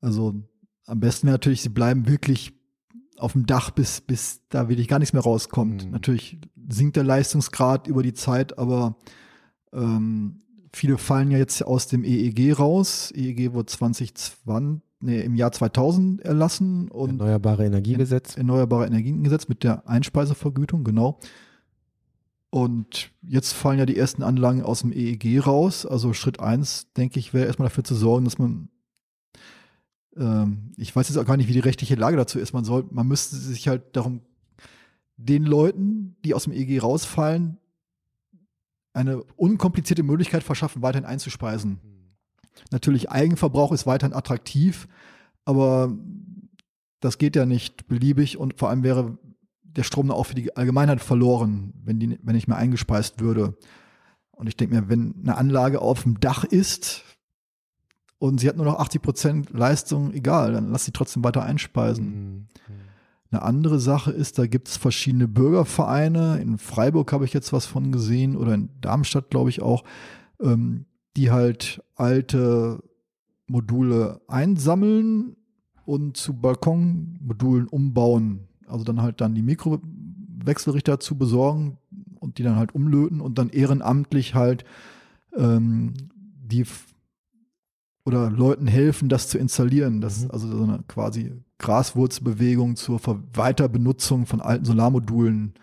Also 0.00 0.34
am 0.86 1.00
besten 1.00 1.26
wäre 1.26 1.34
natürlich, 1.34 1.62
sie 1.62 1.68
bleiben 1.68 2.08
wirklich 2.08 2.52
auf 3.18 3.32
dem 3.32 3.46
Dach, 3.46 3.70
bis, 3.70 4.00
bis 4.00 4.42
da 4.48 4.68
wirklich 4.68 4.88
gar 4.88 4.98
nichts 4.98 5.12
mehr 5.12 5.22
rauskommt. 5.22 5.86
Mhm. 5.86 5.90
Natürlich 5.92 6.38
sinkt 6.68 6.96
der 6.96 7.04
Leistungsgrad 7.04 7.86
über 7.86 8.02
die 8.02 8.14
Zeit, 8.14 8.58
aber 8.58 8.96
ähm, 9.72 10.42
viele 10.72 10.98
fallen 10.98 11.30
ja 11.30 11.38
jetzt 11.38 11.64
aus 11.64 11.86
dem 11.88 12.04
EEG 12.04 12.58
raus. 12.58 13.12
EEG 13.14 13.52
wurde 13.54 13.66
2020, 13.66 14.82
nee, 15.00 15.20
im 15.20 15.34
Jahr 15.34 15.52
2000 15.52 16.22
erlassen. 16.22 16.88
Und 16.88 17.20
Erneuerbare 17.20 17.66
Energiegesetz. 17.66 18.36
Erneuerbare 18.36 18.86
Energiengesetz 18.86 19.48
mit 19.48 19.64
der 19.64 19.88
Einspeisevergütung, 19.88 20.84
genau. 20.84 21.18
Und 22.50 23.10
jetzt 23.22 23.52
fallen 23.52 23.78
ja 23.78 23.86
die 23.86 23.96
ersten 23.96 24.22
Anlagen 24.22 24.62
aus 24.62 24.80
dem 24.80 24.92
EEG 24.92 25.46
raus. 25.46 25.84
Also 25.84 26.12
Schritt 26.12 26.40
eins, 26.40 26.92
denke 26.94 27.18
ich, 27.18 27.34
wäre 27.34 27.46
erstmal 27.46 27.68
dafür 27.68 27.84
zu 27.84 27.94
sorgen, 27.94 28.24
dass 28.24 28.38
man, 28.38 28.68
ähm, 30.16 30.72
ich 30.76 30.94
weiß 30.94 31.08
jetzt 31.08 31.18
auch 31.18 31.26
gar 31.26 31.36
nicht, 31.36 31.48
wie 31.48 31.54
die 31.54 31.60
rechtliche 31.60 31.96
Lage 31.96 32.16
dazu 32.16 32.38
ist. 32.38 32.52
Man 32.52 32.64
soll, 32.64 32.86
man 32.90 33.06
müsste 33.06 33.36
sich 33.36 33.68
halt 33.68 33.96
darum, 33.96 34.22
den 35.16 35.44
Leuten, 35.44 36.16
die 36.24 36.34
aus 36.34 36.44
dem 36.44 36.52
EEG 36.52 36.82
rausfallen, 36.82 37.58
eine 38.92 39.22
unkomplizierte 39.36 40.02
Möglichkeit 40.02 40.42
verschaffen, 40.42 40.80
weiterhin 40.80 41.04
einzuspeisen. 41.04 41.80
Natürlich, 42.70 43.10
Eigenverbrauch 43.10 43.72
ist 43.72 43.86
weiterhin 43.86 44.16
attraktiv, 44.16 44.88
aber 45.44 45.96
das 47.00 47.18
geht 47.18 47.36
ja 47.36 47.46
nicht 47.46 47.86
beliebig 47.88 48.38
und 48.38 48.58
vor 48.58 48.70
allem 48.70 48.82
wäre 48.82 49.18
der 49.62 49.82
Strom 49.82 50.10
auch 50.10 50.24
für 50.24 50.34
die 50.34 50.56
Allgemeinheit 50.56 51.00
verloren, 51.00 51.74
wenn, 51.84 52.00
die, 52.00 52.18
wenn 52.22 52.34
nicht 52.34 52.48
mehr 52.48 52.56
eingespeist 52.56 53.20
würde. 53.20 53.56
Und 54.30 54.48
ich 54.48 54.56
denke 54.56 54.74
mir, 54.74 54.88
wenn 54.88 55.14
eine 55.22 55.36
Anlage 55.36 55.80
auf 55.80 56.02
dem 56.02 56.18
Dach 56.20 56.44
ist 56.44 57.04
und 58.18 58.40
sie 58.40 58.48
hat 58.48 58.56
nur 58.56 58.66
noch 58.66 58.78
80 58.78 59.02
Prozent 59.02 59.50
Leistung, 59.50 60.12
egal, 60.12 60.52
dann 60.52 60.70
lass 60.70 60.84
sie 60.84 60.92
trotzdem 60.92 61.24
weiter 61.24 61.42
einspeisen. 61.42 62.06
Mhm. 62.06 62.46
Eine 63.30 63.42
andere 63.42 63.80
Sache 63.80 64.12
ist, 64.12 64.38
da 64.38 64.46
gibt 64.46 64.68
es 64.68 64.76
verschiedene 64.76 65.28
Bürgervereine. 65.28 66.38
In 66.40 66.58
Freiburg 66.58 67.12
habe 67.12 67.24
ich 67.24 67.32
jetzt 67.32 67.52
was 67.52 67.66
von 67.66 67.92
gesehen 67.92 68.36
oder 68.36 68.54
in 68.54 68.70
Darmstadt, 68.80 69.30
glaube 69.30 69.50
ich 69.50 69.62
auch. 69.62 69.84
Ähm, 70.40 70.86
die 71.16 71.30
halt 71.30 71.82
alte 71.94 72.82
Module 73.46 74.20
einsammeln 74.28 75.36
und 75.84 76.16
zu 76.16 76.34
Balkonmodulen 76.34 77.68
umbauen. 77.68 78.48
Also 78.66 78.84
dann 78.84 79.00
halt 79.00 79.20
dann 79.20 79.34
die 79.34 79.42
Mikrowechselrichter 79.42 81.00
zu 81.00 81.16
besorgen 81.16 81.78
und 82.20 82.38
die 82.38 82.42
dann 82.42 82.56
halt 82.56 82.74
umlöten 82.74 83.20
und 83.20 83.38
dann 83.38 83.50
ehrenamtlich 83.50 84.34
halt 84.34 84.64
ähm, 85.36 85.94
die 86.12 86.64
oder 88.04 88.30
Leuten 88.30 88.66
helfen, 88.68 89.08
das 89.08 89.28
zu 89.28 89.38
installieren. 89.38 90.00
Das 90.00 90.24
mhm. 90.24 90.30
also 90.30 90.48
so 90.48 90.62
eine 90.62 90.84
quasi 90.88 91.32
Graswurzelbewegung 91.58 92.76
zur 92.76 93.00
Weiterbenutzung 93.32 94.26
von 94.26 94.40
alten 94.40 94.64
Solarmodulen 94.64 95.54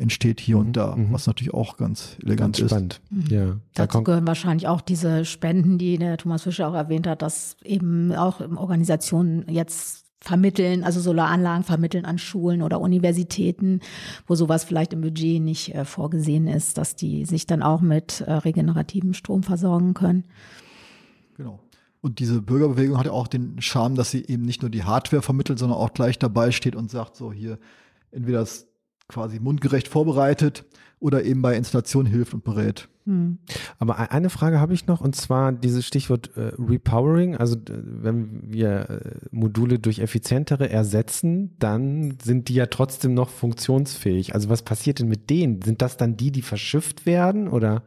entsteht 0.00 0.40
hier 0.40 0.56
mhm. 0.56 0.66
und 0.66 0.72
da, 0.72 0.96
mhm. 0.96 1.12
was 1.12 1.26
natürlich 1.26 1.54
auch 1.54 1.76
ganz 1.76 2.16
elegant 2.22 2.56
ganz 2.56 2.70
spannend. 2.70 3.00
ist. 3.10 3.30
Mhm. 3.30 3.36
Ja. 3.36 3.56
Dazu 3.74 4.02
gehören 4.02 4.26
wahrscheinlich 4.26 4.66
auch 4.66 4.80
diese 4.80 5.24
Spenden, 5.24 5.78
die 5.78 5.98
der 5.98 6.16
Thomas 6.16 6.42
Fischer 6.42 6.68
auch 6.68 6.74
erwähnt 6.74 7.06
hat, 7.06 7.22
dass 7.22 7.56
eben 7.62 8.12
auch 8.12 8.40
Organisationen 8.40 9.46
jetzt 9.48 10.06
vermitteln, 10.22 10.84
also 10.84 11.00
Solaranlagen 11.00 11.64
vermitteln 11.64 12.04
an 12.04 12.18
Schulen 12.18 12.62
oder 12.62 12.80
Universitäten, 12.80 13.80
wo 14.26 14.34
sowas 14.34 14.64
vielleicht 14.64 14.92
im 14.92 15.00
Budget 15.00 15.40
nicht 15.40 15.74
äh, 15.74 15.84
vorgesehen 15.84 16.46
ist, 16.46 16.76
dass 16.76 16.94
die 16.94 17.24
sich 17.24 17.46
dann 17.46 17.62
auch 17.62 17.80
mit 17.80 18.20
äh, 18.20 18.32
regenerativem 18.32 19.14
Strom 19.14 19.42
versorgen 19.42 19.94
können. 19.94 20.24
Genau. 21.36 21.60
Und 22.02 22.18
diese 22.18 22.40
Bürgerbewegung 22.40 22.98
hat 22.98 23.06
ja 23.06 23.12
auch 23.12 23.28
den 23.28 23.60
Charme, 23.60 23.94
dass 23.94 24.10
sie 24.10 24.24
eben 24.26 24.42
nicht 24.42 24.62
nur 24.62 24.70
die 24.70 24.84
Hardware 24.84 25.22
vermittelt, 25.22 25.58
sondern 25.58 25.78
auch 25.78 25.92
gleich 25.92 26.18
dabei 26.18 26.50
steht 26.50 26.76
und 26.76 26.90
sagt, 26.90 27.16
so 27.16 27.32
hier, 27.32 27.58
entweder 28.10 28.40
das 28.40 28.69
quasi 29.10 29.40
mundgerecht 29.40 29.88
vorbereitet 29.88 30.64
oder 31.00 31.24
eben 31.24 31.42
bei 31.42 31.56
Installation 31.56 32.06
hilft 32.06 32.34
und 32.34 32.44
berät. 32.44 32.88
Hm. 33.06 33.38
Aber 33.78 33.98
e-, 33.98 34.10
eine 34.10 34.30
Frage 34.30 34.60
habe 34.60 34.74
ich 34.74 34.86
noch 34.86 35.00
und 35.00 35.16
zwar 35.16 35.52
dieses 35.52 35.86
Stichwort 35.86 36.36
äh, 36.36 36.52
Repowering. 36.58 37.36
Also 37.36 37.56
wenn 37.66 38.42
wir 38.52 38.90
äh, 38.90 39.00
Module 39.30 39.78
durch 39.78 39.98
effizientere 39.98 40.68
ersetzen, 40.68 41.56
dann 41.58 42.18
sind 42.22 42.48
die 42.48 42.54
ja 42.54 42.66
trotzdem 42.66 43.14
noch 43.14 43.30
funktionsfähig. 43.30 44.34
Also 44.34 44.50
was 44.50 44.62
passiert 44.62 45.00
denn 45.00 45.08
mit 45.08 45.30
denen? 45.30 45.62
Sind 45.62 45.82
das 45.82 45.96
dann 45.96 46.16
die, 46.16 46.30
die 46.30 46.42
verschifft 46.42 47.06
werden 47.06 47.48
oder? 47.48 47.82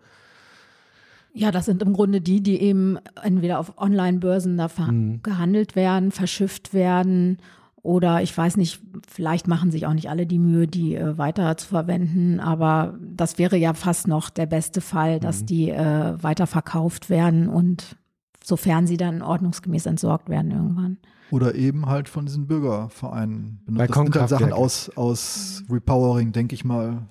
Ja, 1.35 1.51
das 1.51 1.65
sind 1.65 1.81
im 1.81 1.93
Grunde 1.93 2.21
die, 2.21 2.41
die 2.41 2.61
eben 2.61 2.97
entweder 3.21 3.59
auf 3.59 3.77
Online-Börsen 3.77 4.57
da 4.57 4.69
hm. 4.75 5.21
gehandelt 5.23 5.75
werden, 5.75 6.11
verschifft 6.11 6.73
werden 6.73 7.37
oder 7.83 8.21
ich 8.21 8.35
weiß 8.35 8.55
nicht, 8.55 8.79
vielleicht 9.07 9.47
machen 9.49 9.69
sich 9.69 9.85
auch 9.85 9.93
nicht 9.93 10.09
alle 10.09 10.25
die 10.25 10.39
Mühe, 10.39 10.67
die 10.67 10.95
äh, 10.95 11.17
weiter 11.17 11.57
zu 11.57 11.67
verwenden, 11.67 12.39
aber 12.39 12.97
das 13.01 13.37
wäre 13.37 13.57
ja 13.57 13.73
fast 13.73 14.07
noch 14.07 14.29
der 14.29 14.45
beste 14.45 14.79
Fall, 14.79 15.19
dass 15.19 15.41
mhm. 15.41 15.45
die 15.47 15.69
äh, 15.69 16.23
weiter 16.23 16.47
verkauft 16.47 17.09
werden 17.09 17.49
und 17.49 17.97
sofern 18.41 18.87
sie 18.87 18.95
dann 18.95 19.21
ordnungsgemäß 19.21 19.85
entsorgt 19.85 20.29
werden 20.29 20.51
irgendwann. 20.51 20.97
Oder 21.29 21.55
eben 21.55 21.87
halt 21.87 22.07
von 22.07 22.25
diesen 22.25 22.47
Bürgervereinen. 22.47 23.61
Bei 23.67 23.87
das 23.87 23.97
sind 23.97 24.15
halt 24.15 24.29
Sachen 24.29 24.53
aus, 24.53 24.89
aus 24.95 25.63
Repowering, 25.69 26.31
denke 26.31 26.55
ich 26.55 26.63
mal. 26.63 27.01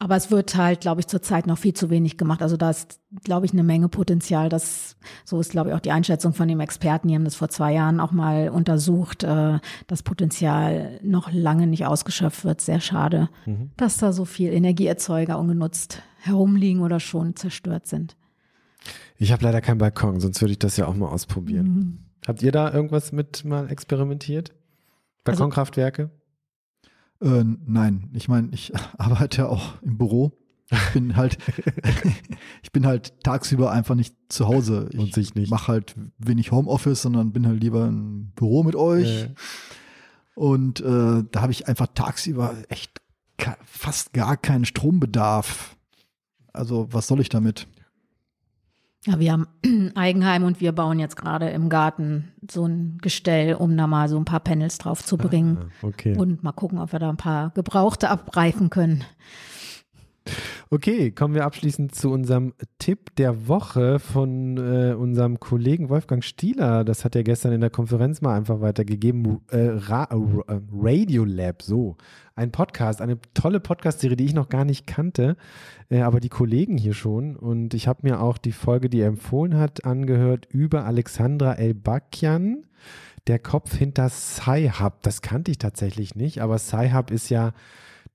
Aber 0.00 0.14
es 0.14 0.30
wird 0.30 0.54
halt, 0.54 0.80
glaube 0.80 1.00
ich, 1.00 1.08
zurzeit 1.08 1.48
noch 1.48 1.58
viel 1.58 1.74
zu 1.74 1.90
wenig 1.90 2.16
gemacht. 2.16 2.40
Also 2.40 2.56
da 2.56 2.70
ist, 2.70 3.00
glaube 3.24 3.46
ich, 3.46 3.52
eine 3.52 3.64
Menge 3.64 3.88
Potenzial. 3.88 4.48
Das, 4.48 4.96
so 5.24 5.40
ist, 5.40 5.50
glaube 5.50 5.70
ich, 5.70 5.74
auch 5.74 5.80
die 5.80 5.90
Einschätzung 5.90 6.34
von 6.34 6.46
dem 6.46 6.60
Experten. 6.60 7.08
Die 7.08 7.16
haben 7.16 7.24
das 7.24 7.34
vor 7.34 7.48
zwei 7.48 7.72
Jahren 7.72 7.98
auch 7.98 8.12
mal 8.12 8.48
untersucht. 8.48 9.24
Äh, 9.24 9.58
das 9.88 10.04
Potenzial 10.04 11.00
noch 11.02 11.32
lange 11.32 11.66
nicht 11.66 11.84
ausgeschöpft 11.84 12.44
wird. 12.44 12.60
Sehr 12.60 12.80
schade, 12.80 13.28
mhm. 13.44 13.72
dass 13.76 13.96
da 13.96 14.12
so 14.12 14.24
viel 14.24 14.52
Energieerzeuger 14.52 15.36
ungenutzt 15.36 16.00
herumliegen 16.20 16.82
oder 16.82 17.00
schon 17.00 17.34
zerstört 17.34 17.88
sind. 17.88 18.16
Ich 19.16 19.32
habe 19.32 19.42
leider 19.42 19.60
keinen 19.60 19.78
Balkon, 19.78 20.20
sonst 20.20 20.40
würde 20.40 20.52
ich 20.52 20.60
das 20.60 20.76
ja 20.76 20.86
auch 20.86 20.94
mal 20.94 21.08
ausprobieren. 21.08 21.66
Mhm. 21.66 21.98
Habt 22.26 22.42
ihr 22.42 22.52
da 22.52 22.72
irgendwas 22.72 23.10
mit 23.10 23.44
mal 23.44 23.68
experimentiert? 23.68 24.50
Also 24.50 24.60
Balkonkraftwerke? 25.24 26.02
Also, 26.02 26.17
äh, 27.20 27.44
nein, 27.66 28.10
ich 28.14 28.28
meine, 28.28 28.48
ich 28.52 28.72
arbeite 28.98 29.38
ja 29.42 29.48
auch 29.48 29.80
im 29.82 29.98
Büro. 29.98 30.32
Ich 30.70 30.92
bin 30.92 31.16
halt, 31.16 31.38
ich 32.62 32.72
bin 32.72 32.84
halt 32.86 33.22
tagsüber 33.22 33.72
einfach 33.72 33.94
nicht 33.94 34.14
zu 34.28 34.48
Hause. 34.48 34.88
Ich 34.92 34.98
Und 34.98 35.14
sich 35.14 35.34
nicht. 35.34 35.50
mache 35.50 35.68
halt 35.72 35.96
wenig 36.18 36.52
Homeoffice, 36.52 37.00
sondern 37.00 37.32
bin 37.32 37.46
halt 37.46 37.62
lieber 37.62 37.86
im 37.86 38.32
Büro 38.34 38.62
mit 38.62 38.76
euch. 38.76 39.22
Äh. 39.22 39.34
Und 40.34 40.80
äh, 40.80 41.24
da 41.30 41.40
habe 41.40 41.52
ich 41.52 41.66
einfach 41.68 41.88
tagsüber 41.94 42.54
echt 42.68 43.00
fast 43.64 44.12
gar 44.12 44.36
keinen 44.36 44.64
Strombedarf. 44.66 45.76
Also 46.52 46.88
was 46.90 47.06
soll 47.06 47.20
ich 47.20 47.28
damit? 47.28 47.66
Ja, 49.06 49.18
wir 49.20 49.32
haben 49.32 49.46
Eigenheim 49.94 50.44
und 50.44 50.60
wir 50.60 50.72
bauen 50.72 50.98
jetzt 50.98 51.16
gerade 51.16 51.48
im 51.50 51.68
Garten 51.68 52.32
so 52.50 52.66
ein 52.66 52.98
Gestell, 53.00 53.54
um 53.54 53.76
da 53.76 53.86
mal 53.86 54.08
so 54.08 54.16
ein 54.16 54.24
paar 54.24 54.40
Panels 54.40 54.78
drauf 54.78 55.04
zu 55.04 55.16
bringen. 55.16 55.58
Ah, 55.60 55.86
okay. 55.86 56.16
Und 56.16 56.42
mal 56.42 56.52
gucken, 56.52 56.78
ob 56.78 56.92
wir 56.92 56.98
da 56.98 57.08
ein 57.08 57.16
paar 57.16 57.50
Gebrauchte 57.50 58.10
abreifen 58.10 58.70
können. 58.70 59.04
Okay, 60.70 61.10
kommen 61.12 61.34
wir 61.34 61.44
abschließend 61.44 61.94
zu 61.94 62.10
unserem 62.10 62.52
Tipp 62.78 63.16
der 63.16 63.48
Woche 63.48 63.98
von 63.98 64.58
äh, 64.58 64.92
unserem 64.92 65.40
Kollegen 65.40 65.88
Wolfgang 65.88 66.22
Stieler. 66.22 66.84
Das 66.84 67.04
hat 67.04 67.16
er 67.16 67.24
gestern 67.24 67.52
in 67.52 67.60
der 67.60 67.70
Konferenz 67.70 68.20
mal 68.20 68.36
einfach 68.36 68.60
weitergegeben. 68.60 69.40
Äh, 69.50 69.68
Ra 69.70 70.04
äh, 70.04 70.60
Radio 70.72 71.24
Lab, 71.24 71.62
so. 71.62 71.96
Ein 72.34 72.52
Podcast, 72.52 73.00
eine 73.00 73.18
tolle 73.34 73.60
Podcast-Serie, 73.60 74.16
die 74.16 74.26
ich 74.26 74.34
noch 74.34 74.48
gar 74.48 74.64
nicht 74.64 74.86
kannte, 74.86 75.36
äh, 75.90 76.02
aber 76.02 76.20
die 76.20 76.28
Kollegen 76.28 76.76
hier 76.76 76.94
schon. 76.94 77.34
Und 77.34 77.74
ich 77.74 77.88
habe 77.88 78.00
mir 78.02 78.20
auch 78.20 78.38
die 78.38 78.52
Folge, 78.52 78.90
die 78.90 79.00
er 79.00 79.08
empfohlen 79.08 79.56
hat, 79.56 79.84
angehört 79.84 80.46
über 80.50 80.84
Alexandra 80.84 81.54
Elbakian, 81.54 82.64
der 83.26 83.38
Kopf 83.38 83.74
hinter 83.74 84.08
Sci-Hub. 84.08 85.02
Das 85.02 85.22
kannte 85.22 85.50
ich 85.50 85.58
tatsächlich 85.58 86.14
nicht, 86.14 86.40
aber 86.42 86.58
Sci-Hub 86.58 87.10
ist 87.10 87.30
ja 87.30 87.52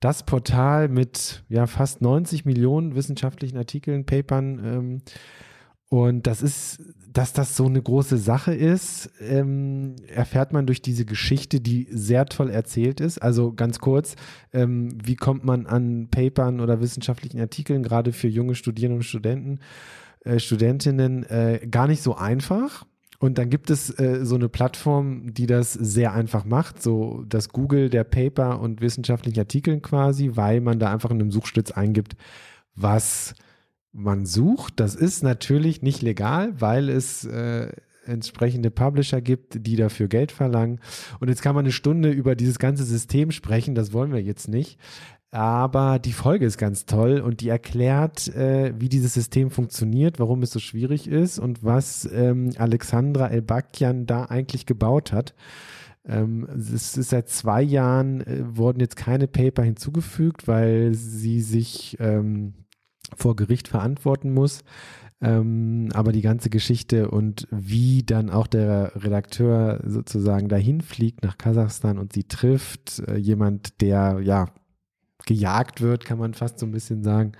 das 0.04 0.22
Portal 0.22 0.88
mit 0.88 1.44
ja 1.48 1.66
fast 1.66 2.02
90 2.02 2.44
Millionen 2.44 2.94
wissenschaftlichen 2.94 3.56
Artikeln, 3.56 4.04
Papern. 4.04 4.60
Ähm, 4.62 5.02
und 5.88 6.26
das 6.26 6.42
ist, 6.42 6.78
dass 7.10 7.32
das 7.32 7.56
so 7.56 7.64
eine 7.64 7.80
große 7.80 8.18
Sache 8.18 8.52
ist, 8.52 9.10
ähm, 9.20 9.96
erfährt 10.08 10.52
man 10.52 10.66
durch 10.66 10.82
diese 10.82 11.06
Geschichte, 11.06 11.60
die 11.60 11.88
sehr 11.90 12.26
toll 12.26 12.50
erzählt 12.50 13.00
ist. 13.00 13.22
Also 13.22 13.54
ganz 13.54 13.78
kurz, 13.78 14.16
ähm, 14.52 14.90
wie 15.02 15.16
kommt 15.16 15.44
man 15.44 15.66
an 15.66 16.08
Papern 16.10 16.60
oder 16.60 16.82
wissenschaftlichen 16.82 17.40
Artikeln, 17.40 17.82
gerade 17.82 18.12
für 18.12 18.28
junge 18.28 18.56
Studierende 18.56 18.96
und 18.96 19.04
Studenten, 19.04 19.60
äh, 20.24 20.38
Studentinnen, 20.38 21.22
äh, 21.24 21.66
gar 21.70 21.86
nicht 21.86 22.02
so 22.02 22.14
einfach. 22.14 22.84
Und 23.24 23.38
dann 23.38 23.48
gibt 23.48 23.70
es 23.70 23.88
äh, 23.98 24.26
so 24.26 24.34
eine 24.34 24.50
Plattform, 24.50 25.32
die 25.32 25.46
das 25.46 25.72
sehr 25.72 26.12
einfach 26.12 26.44
macht, 26.44 26.82
so 26.82 27.24
das 27.26 27.48
Google 27.48 27.88
der 27.88 28.04
Paper 28.04 28.60
und 28.60 28.82
wissenschaftlichen 28.82 29.38
Artikeln 29.38 29.80
quasi, 29.80 30.32
weil 30.34 30.60
man 30.60 30.78
da 30.78 30.92
einfach 30.92 31.10
in 31.10 31.22
einem 31.22 31.30
Suchschlitz 31.30 31.70
eingibt, 31.70 32.16
was 32.74 33.32
man 33.92 34.26
sucht. 34.26 34.78
Das 34.78 34.94
ist 34.94 35.22
natürlich 35.22 35.80
nicht 35.80 36.02
legal, 36.02 36.60
weil 36.60 36.90
es 36.90 37.24
äh, 37.24 37.72
entsprechende 38.04 38.70
Publisher 38.70 39.22
gibt, 39.22 39.66
die 39.66 39.76
dafür 39.76 40.08
Geld 40.08 40.30
verlangen. 40.30 40.80
Und 41.18 41.28
jetzt 41.28 41.40
kann 41.40 41.54
man 41.54 41.64
eine 41.64 41.72
Stunde 41.72 42.10
über 42.10 42.34
dieses 42.34 42.58
ganze 42.58 42.84
System 42.84 43.30
sprechen, 43.30 43.74
das 43.74 43.94
wollen 43.94 44.12
wir 44.12 44.20
jetzt 44.20 44.48
nicht. 44.48 44.78
Aber 45.34 45.98
die 45.98 46.12
Folge 46.12 46.46
ist 46.46 46.58
ganz 46.58 46.86
toll 46.86 47.18
und 47.18 47.40
die 47.40 47.48
erklärt, 47.48 48.28
äh, 48.28 48.72
wie 48.78 48.88
dieses 48.88 49.14
System 49.14 49.50
funktioniert, 49.50 50.20
warum 50.20 50.42
es 50.42 50.52
so 50.52 50.60
schwierig 50.60 51.08
ist 51.08 51.40
und 51.40 51.64
was 51.64 52.08
ähm, 52.14 52.52
Alexandra 52.56 53.26
Elbakian 53.26 54.06
da 54.06 54.26
eigentlich 54.26 54.64
gebaut 54.64 55.12
hat. 55.12 55.34
Ähm, 56.06 56.46
es 56.56 56.96
ist 56.96 57.10
seit 57.10 57.28
zwei 57.30 57.62
Jahren 57.62 58.20
äh, 58.20 58.44
wurden 58.56 58.78
jetzt 58.78 58.94
keine 58.94 59.26
Paper 59.26 59.64
hinzugefügt, 59.64 60.46
weil 60.46 60.94
sie 60.94 61.40
sich 61.40 61.96
ähm, 61.98 62.54
vor 63.16 63.34
Gericht 63.34 63.66
verantworten 63.66 64.32
muss. 64.32 64.62
Ähm, 65.20 65.88
aber 65.94 66.12
die 66.12 66.22
ganze 66.22 66.48
Geschichte 66.48 67.10
und 67.10 67.48
wie 67.50 68.04
dann 68.04 68.30
auch 68.30 68.46
der 68.46 68.92
Redakteur 68.94 69.82
sozusagen 69.84 70.48
dahin 70.48 70.80
fliegt 70.80 71.24
nach 71.24 71.38
Kasachstan 71.38 71.98
und 71.98 72.12
sie 72.12 72.22
trifft, 72.22 73.00
äh, 73.08 73.16
jemand, 73.16 73.80
der 73.80 74.20
ja 74.22 74.46
gejagt 75.26 75.80
wird, 75.80 76.04
kann 76.04 76.18
man 76.18 76.34
fast 76.34 76.58
so 76.58 76.66
ein 76.66 76.72
bisschen 76.72 77.02
sagen. 77.02 77.32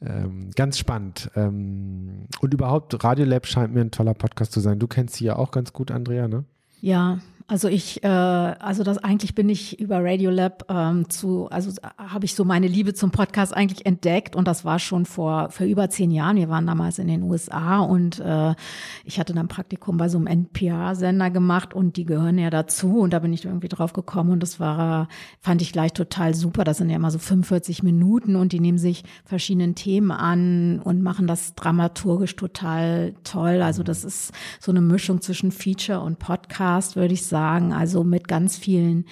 Ähm, 0.00 0.50
ganz 0.54 0.78
spannend. 0.78 1.30
Ähm, 1.34 2.26
und 2.40 2.52
überhaupt, 2.52 3.02
Radiolab 3.02 3.46
scheint 3.46 3.72
mir 3.72 3.80
ein 3.80 3.90
toller 3.90 4.14
Podcast 4.14 4.52
zu 4.52 4.60
sein. 4.60 4.78
Du 4.78 4.86
kennst 4.86 5.16
sie 5.16 5.24
ja 5.24 5.36
auch 5.36 5.50
ganz 5.50 5.72
gut, 5.72 5.90
Andrea, 5.90 6.28
ne? 6.28 6.44
Ja, 6.80 7.18
also 7.46 7.68
ich, 7.68 8.02
äh, 8.02 8.08
also 8.08 8.84
das 8.84 8.96
eigentlich 8.96 9.34
bin 9.34 9.50
ich 9.50 9.78
über 9.78 10.02
Radiolab 10.02 10.64
ähm, 10.70 11.10
zu, 11.10 11.46
also 11.50 11.72
habe 11.98 12.24
ich 12.24 12.34
so 12.34 12.46
meine 12.46 12.66
Liebe 12.66 12.94
zum 12.94 13.10
Podcast 13.10 13.54
eigentlich 13.54 13.84
entdeckt 13.84 14.34
und 14.34 14.48
das 14.48 14.64
war 14.64 14.78
schon 14.78 15.04
vor 15.04 15.50
für 15.50 15.66
über 15.66 15.90
zehn 15.90 16.10
Jahren. 16.10 16.36
Wir 16.36 16.48
waren 16.48 16.66
damals 16.66 16.98
in 16.98 17.06
den 17.06 17.22
USA 17.22 17.80
und 17.80 18.18
äh, 18.18 18.54
ich 19.04 19.20
hatte 19.20 19.34
dann 19.34 19.48
Praktikum 19.48 19.98
bei 19.98 20.08
so 20.08 20.16
einem 20.16 20.26
NPR-Sender 20.26 21.28
gemacht 21.30 21.74
und 21.74 21.98
die 21.98 22.06
gehören 22.06 22.38
ja 22.38 22.48
dazu 22.48 23.00
und 23.00 23.12
da 23.12 23.18
bin 23.18 23.34
ich 23.34 23.44
irgendwie 23.44 23.68
drauf 23.68 23.92
gekommen 23.92 24.30
und 24.30 24.42
das 24.42 24.58
war, 24.58 25.08
fand 25.42 25.60
ich 25.60 25.70
gleich 25.70 25.92
total 25.92 26.34
super. 26.34 26.64
Das 26.64 26.78
sind 26.78 26.88
ja 26.88 26.96
immer 26.96 27.10
so 27.10 27.18
45 27.18 27.82
Minuten 27.82 28.36
und 28.36 28.52
die 28.52 28.60
nehmen 28.60 28.78
sich 28.78 29.04
verschiedenen 29.26 29.74
Themen 29.74 30.12
an 30.12 30.80
und 30.82 31.02
machen 31.02 31.26
das 31.26 31.54
dramaturgisch 31.54 32.36
total 32.36 33.12
toll. 33.22 33.60
Also 33.60 33.82
das 33.82 34.02
ist 34.02 34.32
so 34.60 34.72
eine 34.72 34.80
Mischung 34.80 35.20
zwischen 35.20 35.52
Feature 35.52 36.00
und 36.00 36.18
Podcast, 36.18 36.96
würde 36.96 37.12
ich 37.12 37.26
sagen 37.26 37.33
sagen, 37.34 37.72
also 37.72 38.04
mit 38.04 38.28
ganz 38.28 38.56
vielen 38.56 39.06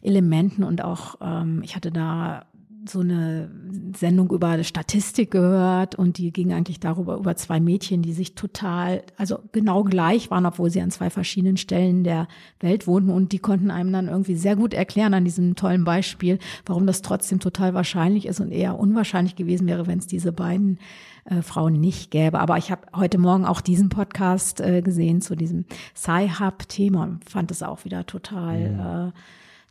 Elementen 0.00 0.62
und 0.62 0.84
auch, 0.84 1.16
ähm, 1.20 1.60
ich 1.64 1.74
hatte 1.74 1.90
da 1.90 2.46
so 2.88 3.00
eine 3.00 3.50
Sendung 3.96 4.30
über 4.30 4.62
Statistik 4.62 5.32
gehört 5.32 5.96
und 5.96 6.18
die 6.18 6.32
ging 6.32 6.52
eigentlich 6.52 6.78
darüber, 6.78 7.16
über 7.16 7.34
zwei 7.34 7.58
Mädchen, 7.58 8.00
die 8.00 8.12
sich 8.12 8.36
total, 8.36 9.02
also 9.16 9.40
genau 9.50 9.82
gleich 9.82 10.30
waren, 10.30 10.46
obwohl 10.46 10.70
sie 10.70 10.80
an 10.80 10.92
zwei 10.92 11.10
verschiedenen 11.10 11.56
Stellen 11.56 12.04
der 12.04 12.28
Welt 12.60 12.86
wohnten 12.86 13.10
und 13.10 13.32
die 13.32 13.40
konnten 13.40 13.72
einem 13.72 13.92
dann 13.92 14.06
irgendwie 14.06 14.36
sehr 14.36 14.54
gut 14.54 14.72
erklären 14.72 15.12
an 15.12 15.24
diesem 15.24 15.56
tollen 15.56 15.84
Beispiel, 15.84 16.38
warum 16.64 16.86
das 16.86 17.02
trotzdem 17.02 17.40
total 17.40 17.74
wahrscheinlich 17.74 18.26
ist 18.26 18.40
und 18.40 18.52
eher 18.52 18.78
unwahrscheinlich 18.78 19.34
gewesen 19.34 19.66
wäre, 19.66 19.88
wenn 19.88 19.98
es 19.98 20.06
diese 20.06 20.30
beiden 20.30 20.78
äh, 21.28 21.42
Frauen 21.42 21.74
nicht 21.74 22.10
gäbe. 22.10 22.40
Aber 22.40 22.58
ich 22.58 22.70
habe 22.70 22.82
heute 22.94 23.18
Morgen 23.18 23.44
auch 23.44 23.60
diesen 23.60 23.88
Podcast 23.88 24.60
äh, 24.60 24.82
gesehen 24.82 25.20
zu 25.20 25.36
diesem 25.36 25.64
Sci-Hub-Thema 25.94 27.02
und 27.04 27.28
fand 27.28 27.50
es 27.50 27.62
auch 27.62 27.84
wieder 27.84 28.06
total 28.06 28.70
mhm. 28.70 29.08
äh, 29.08 29.12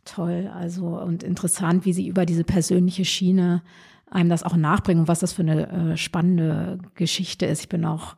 toll. 0.04 0.50
Also 0.54 0.86
und 0.86 1.22
interessant, 1.22 1.84
wie 1.84 1.92
sie 1.92 2.06
über 2.06 2.26
diese 2.26 2.44
persönliche 2.44 3.04
Schiene 3.04 3.62
einem 4.10 4.30
das 4.30 4.42
auch 4.42 4.56
nachbringen 4.56 5.02
und 5.02 5.08
was 5.08 5.20
das 5.20 5.34
für 5.34 5.42
eine 5.42 5.92
äh, 5.92 5.96
spannende 5.96 6.78
Geschichte 6.94 7.46
ist. 7.46 7.60
Ich 7.60 7.68
bin 7.68 7.84
auch 7.84 8.16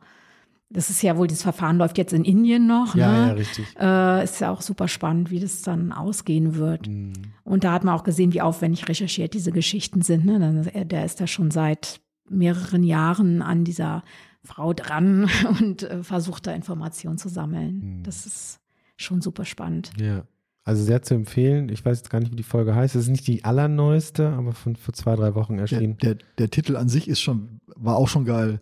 das 0.73 0.89
ist 0.89 1.01
ja 1.01 1.17
wohl, 1.17 1.27
das 1.27 1.43
Verfahren 1.43 1.77
läuft 1.77 1.97
jetzt 1.97 2.13
in 2.13 2.23
Indien 2.23 2.65
noch. 2.65 2.95
Ja, 2.95 3.11
ne? 3.11 3.27
ja, 3.27 3.33
richtig. 3.33 3.65
Äh, 3.77 4.23
ist 4.23 4.39
ja 4.39 4.51
auch 4.51 4.61
super 4.61 4.87
spannend, 4.87 5.29
wie 5.29 5.41
das 5.41 5.61
dann 5.63 5.91
ausgehen 5.91 6.55
wird. 6.55 6.87
Mhm. 6.87 7.11
Und 7.43 7.65
da 7.65 7.73
hat 7.73 7.83
man 7.83 7.93
auch 7.93 8.03
gesehen, 8.03 8.31
wie 8.31 8.41
aufwendig 8.41 8.87
recherchiert 8.87 9.33
diese 9.33 9.51
Geschichten 9.51 10.01
sind. 10.01 10.25
Ne? 10.25 10.63
Der 10.85 11.03
ist 11.03 11.19
da 11.19 11.27
schon 11.27 11.51
seit 11.51 11.99
mehreren 12.31 12.83
Jahren 12.83 13.41
an 13.41 13.63
dieser 13.63 14.03
Frau 14.43 14.73
dran 14.73 15.29
und 15.59 15.83
äh, 15.83 16.03
versucht 16.03 16.47
da 16.47 16.53
Informationen 16.53 17.17
zu 17.17 17.29
sammeln. 17.29 17.97
Mhm. 17.99 18.03
Das 18.03 18.25
ist 18.25 18.59
schon 18.97 19.21
super 19.21 19.45
spannend. 19.45 19.91
Ja. 19.99 20.23
Also 20.63 20.83
sehr 20.83 21.01
zu 21.01 21.15
empfehlen. 21.15 21.69
Ich 21.69 21.83
weiß 21.83 21.97
jetzt 21.97 22.09
gar 22.11 22.19
nicht, 22.19 22.31
wie 22.31 22.35
die 22.35 22.43
Folge 22.43 22.75
heißt. 22.75 22.95
Es 22.95 23.03
ist 23.03 23.09
nicht 23.09 23.25
die 23.25 23.43
allerneueste, 23.43 24.29
aber 24.29 24.53
von 24.53 24.75
vor 24.75 24.93
zwei, 24.93 25.15
drei 25.15 25.33
Wochen 25.33 25.57
erschienen. 25.57 25.97
Der, 25.97 26.15
der, 26.15 26.25
der, 26.37 26.49
Titel 26.51 26.75
an 26.75 26.87
sich 26.87 27.07
ist 27.07 27.19
schon, 27.19 27.61
war 27.75 27.95
auch 27.95 28.07
schon 28.07 28.25
geil. 28.25 28.61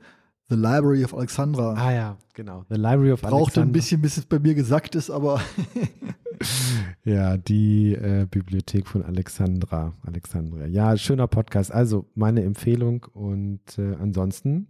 The 0.49 0.55
Library 0.55 1.03
of 1.03 1.13
Alexandra. 1.13 1.73
Ah 1.77 1.91
ja, 1.93 2.17
genau. 2.33 2.65
The 2.69 2.75
Library 2.75 3.11
of 3.11 3.21
Brauchte 3.21 3.35
Alexandra. 3.35 3.37
Brauchte 3.37 3.61
ein 3.61 3.71
bisschen, 3.71 4.01
bis 4.01 4.17
es 4.17 4.25
bei 4.25 4.39
mir 4.39 4.55
gesagt 4.55 4.95
ist, 4.95 5.09
aber. 5.09 5.41
ja, 7.03 7.37
die 7.37 7.93
äh, 7.93 8.25
Bibliothek 8.29 8.87
von 8.87 9.03
Alexandra. 9.03 9.93
Alexandria. 10.01 10.65
Ja, 10.65 10.97
schöner 10.97 11.27
Podcast. 11.27 11.71
Also 11.71 12.05
meine 12.15 12.43
Empfehlung 12.43 13.05
und 13.13 13.77
äh, 13.77 13.95
ansonsten 13.99 14.67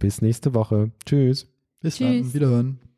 bis 0.00 0.20
nächste 0.20 0.52
Woche. 0.54 0.90
Tschüss. 1.06 1.46
Bis 1.80 1.96
Tschüss. 1.96 2.22
dann. 2.22 2.34
Wiederhören. 2.34 2.89